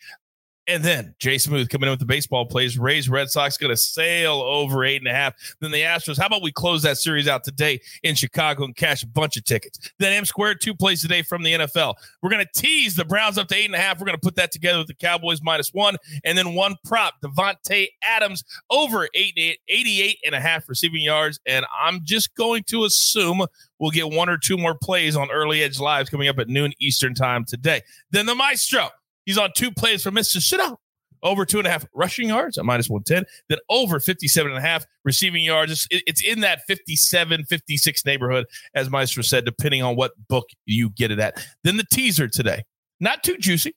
And 0.68 0.84
then 0.84 1.14
Jay 1.20 1.38
Smooth 1.38 1.70
coming 1.70 1.88
in 1.88 1.92
with 1.92 2.00
the 2.00 2.06
baseball 2.06 2.46
plays. 2.46 2.80
Rays 2.80 3.08
Red 3.08 3.30
Sox 3.30 3.58
going 3.58 3.70
to 3.70 3.78
sail 3.78 4.42
over 4.42 4.84
eight 4.84 5.02
and 5.02 5.08
a 5.08 5.14
half. 5.14 5.36
Then 5.62 5.72
the 5.72 5.82
Astros. 5.82 6.18
How 6.18 6.26
about 6.26 6.42
we 6.42 6.52
close 6.52 6.82
that 6.82 6.98
series 6.98 7.28
out 7.28 7.44
today 7.44 7.80
in 8.02 8.16
Chicago 8.16 8.64
and 8.64 8.76
cash 8.76 9.04
a 9.04 9.08
bunch 9.08 9.38
of 9.38 9.46
tickets? 9.46 9.92
Then 10.00 10.14
M 10.14 10.26
squared 10.26 10.62
two 10.62 10.74
plays 10.74 11.02
today 11.02 11.22
from 11.22 11.44
the 11.44 11.54
NFL. 11.54 11.96
We're 12.22 12.32
going 12.32 12.46
to 12.46 12.60
tease 12.60 12.96
the 12.96 13.06
Browns 13.06 13.38
up 13.38 13.48
to 13.50 13.56
eight 13.56 13.66
and 13.66 13.76
a 13.76 13.80
half. 13.80 14.00
We're 14.00 14.08
going 14.08 14.18
to 14.18 14.22
put 14.22 14.36
that 14.38 14.52
together 14.52 14.80
with 14.80 14.88
the 14.88 14.96
Cowboys 14.96 15.42
minus 15.44 15.72
one. 15.72 15.98
And 16.24 16.38
then 16.38 16.56
one 16.56 16.76
prop, 16.84 17.16
Davante 17.24 17.88
Adams 18.02 18.44
over 18.72 19.08
eight, 19.14 19.38
88 19.68 20.18
and 20.26 20.34
a 20.34 20.40
half 20.40 20.68
receiving 20.68 21.02
yards. 21.02 21.40
And 21.46 21.66
I'm 21.80 22.02
just 22.04 22.36
going 22.36 22.64
to 22.70 22.86
assume 22.86 23.46
we'll 23.78 23.92
get 23.92 24.10
one 24.10 24.30
or 24.30 24.38
two 24.38 24.58
more 24.58 24.76
plays 24.76 25.16
on 25.16 25.30
early 25.30 25.62
edge 25.62 25.80
lives 25.80 26.10
coming 26.10 26.28
up 26.28 26.40
at 26.40 26.48
noon 26.48 26.74
Eastern 26.80 27.14
time 27.14 27.46
today. 27.46 27.82
Then 28.10 28.26
the 28.26 28.36
Maestro. 28.36 28.90
He's 29.26 29.38
on 29.38 29.52
two 29.56 29.72
plays 29.72 30.04
for 30.04 30.12
Mr. 30.12 30.38
Shenault 30.38 30.78
over 31.26 31.44
two 31.44 31.58
and 31.58 31.68
a 31.68 31.72
half 31.72 31.86
rushing 31.94 32.30
yards 32.30 32.58
at 32.58 32.66
minus 32.66 32.90
110, 32.90 33.26
then 33.50 33.58
over 33.70 34.00
57 34.00 34.50
and 34.50 34.58
a 34.58 34.62
half 34.62 34.86
receiving 35.04 35.44
yards. 35.44 35.88
It's, 35.90 36.24
in 36.24 36.42
that 36.42 36.62
57, 36.68 37.46
56 37.46 38.06
neighborhood, 38.06 38.46
as 38.76 38.90
Maestro 38.90 39.24
said, 39.24 39.44
depending 39.44 39.82
on 39.82 39.96
what 39.96 40.12
book 40.30 40.48
you 40.66 40.92
get 40.92 41.12
it 41.12 41.20
at. 41.20 41.46
Then 41.64 41.78
the 41.78 41.86
teaser 41.92 42.28
today. 42.28 42.64
Not 43.02 43.24
too 43.24 43.38
juicy, 43.38 43.76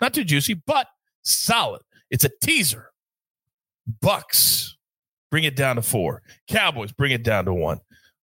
not 0.00 0.14
too 0.14 0.24
juicy, 0.24 0.54
but 0.54 0.86
solid. 1.22 1.82
It's 2.10 2.24
a 2.24 2.30
teaser. 2.42 2.90
Bucs, 4.02 4.70
bring 5.30 5.44
it 5.44 5.56
down 5.56 5.76
to 5.76 5.82
four. 5.82 6.22
Cowboys, 6.48 6.92
bring 6.92 7.12
it 7.12 7.22
down 7.22 7.44
to 7.44 7.52
one. 7.52 7.80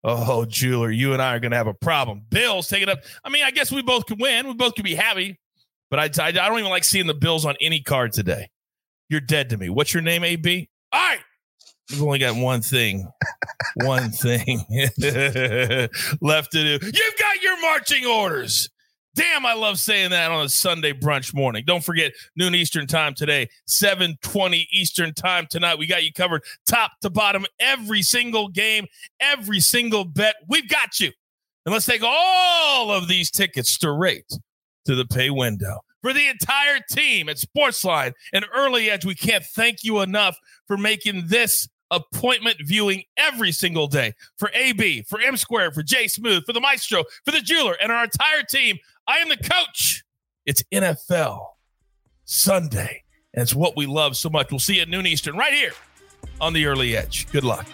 Oh, 0.04 0.44
jeweler, 0.44 0.90
you 0.90 1.14
and 1.14 1.22
I 1.22 1.34
are 1.34 1.40
going 1.40 1.52
to 1.52 1.56
have 1.56 1.66
a 1.66 1.74
problem. 1.74 2.22
Bills 2.28 2.68
take 2.68 2.82
it 2.82 2.88
up. 2.88 3.00
I 3.24 3.30
mean, 3.30 3.44
I 3.44 3.50
guess 3.50 3.72
we 3.72 3.80
both 3.82 4.06
can 4.06 4.18
win. 4.18 4.46
We 4.46 4.54
both 4.54 4.74
can 4.74 4.84
be 4.84 4.94
happy. 4.94 5.38
But 5.90 6.00
I, 6.00 6.26
I, 6.26 6.32
don't 6.32 6.58
even 6.58 6.70
like 6.70 6.84
seeing 6.84 7.06
the 7.06 7.14
Bills 7.14 7.44
on 7.44 7.56
any 7.60 7.80
card 7.80 8.12
today. 8.12 8.48
You're 9.08 9.20
dead 9.20 9.50
to 9.50 9.56
me. 9.56 9.70
What's 9.70 9.94
your 9.94 10.02
name, 10.02 10.24
AB? 10.24 10.68
All 10.92 11.00
right. 11.00 11.20
We've 11.90 12.02
only 12.02 12.18
got 12.18 12.34
one 12.34 12.62
thing, 12.62 13.08
one 13.76 14.10
thing 14.10 14.64
left 16.20 16.52
to 16.52 16.78
do. 16.78 16.78
You've 16.82 17.16
got 17.18 17.42
your 17.42 17.60
marching 17.60 18.04
orders. 18.04 18.68
Damn, 19.14 19.46
I 19.46 19.54
love 19.54 19.78
saying 19.78 20.10
that 20.10 20.30
on 20.30 20.44
a 20.44 20.48
Sunday 20.48 20.92
brunch 20.92 21.32
morning. 21.32 21.64
Don't 21.66 21.82
forget 21.82 22.12
noon 22.36 22.54
Eastern 22.54 22.86
time 22.86 23.14
today, 23.14 23.48
7:20 23.66 24.66
Eastern 24.70 25.14
time 25.14 25.46
tonight. 25.48 25.78
We 25.78 25.86
got 25.86 26.04
you 26.04 26.12
covered 26.12 26.42
top 26.66 26.92
to 27.00 27.08
bottom 27.08 27.46
every 27.58 28.02
single 28.02 28.48
game, 28.48 28.86
every 29.20 29.60
single 29.60 30.04
bet. 30.04 30.34
We've 30.48 30.68
got 30.68 31.00
you. 31.00 31.12
And 31.64 31.72
let's 31.72 31.86
take 31.86 32.02
all 32.04 32.90
of 32.92 33.08
these 33.08 33.30
tickets 33.30 33.70
straight 33.70 34.30
to 34.86 34.94
the 34.94 35.04
pay 35.04 35.30
window. 35.30 35.80
For 36.02 36.12
the 36.12 36.28
entire 36.28 36.80
team 36.88 37.28
at 37.28 37.36
Sportsline 37.36 38.12
and 38.32 38.44
Early 38.54 38.90
Edge, 38.90 39.04
we 39.04 39.14
can't 39.14 39.44
thank 39.44 39.82
you 39.82 40.00
enough 40.00 40.38
for 40.66 40.76
making 40.76 41.26
this 41.26 41.68
appointment 41.90 42.56
viewing 42.60 43.02
every 43.16 43.52
single 43.52 43.86
day. 43.86 44.14
For 44.38 44.50
AB, 44.54 45.02
for 45.02 45.20
M 45.20 45.36
Square, 45.36 45.72
for 45.72 45.82
J 45.82 46.06
Smooth, 46.08 46.44
for 46.44 46.52
the 46.52 46.60
Maestro, 46.60 47.04
for 47.24 47.32
the 47.32 47.40
Jeweler, 47.40 47.76
and 47.82 47.90
our 47.90 48.04
entire 48.04 48.42
team, 48.48 48.78
I 49.06 49.18
am 49.18 49.28
the 49.28 49.36
coach. 49.36 50.04
It's 50.44 50.62
NFL 50.72 51.44
Sunday, 52.24 53.02
and 53.34 53.42
it's 53.42 53.54
what 53.54 53.76
we 53.76 53.86
love 53.86 54.16
so 54.16 54.30
much. 54.30 54.50
We'll 54.50 54.60
see 54.60 54.76
you 54.76 54.82
at 54.82 54.88
noon 54.88 55.06
Eastern 55.06 55.36
right 55.36 55.52
here 55.54 55.72
on 56.40 56.52
the 56.52 56.66
Early 56.66 56.96
Edge. 56.96 57.26
Good 57.32 57.44
luck. 57.44 57.66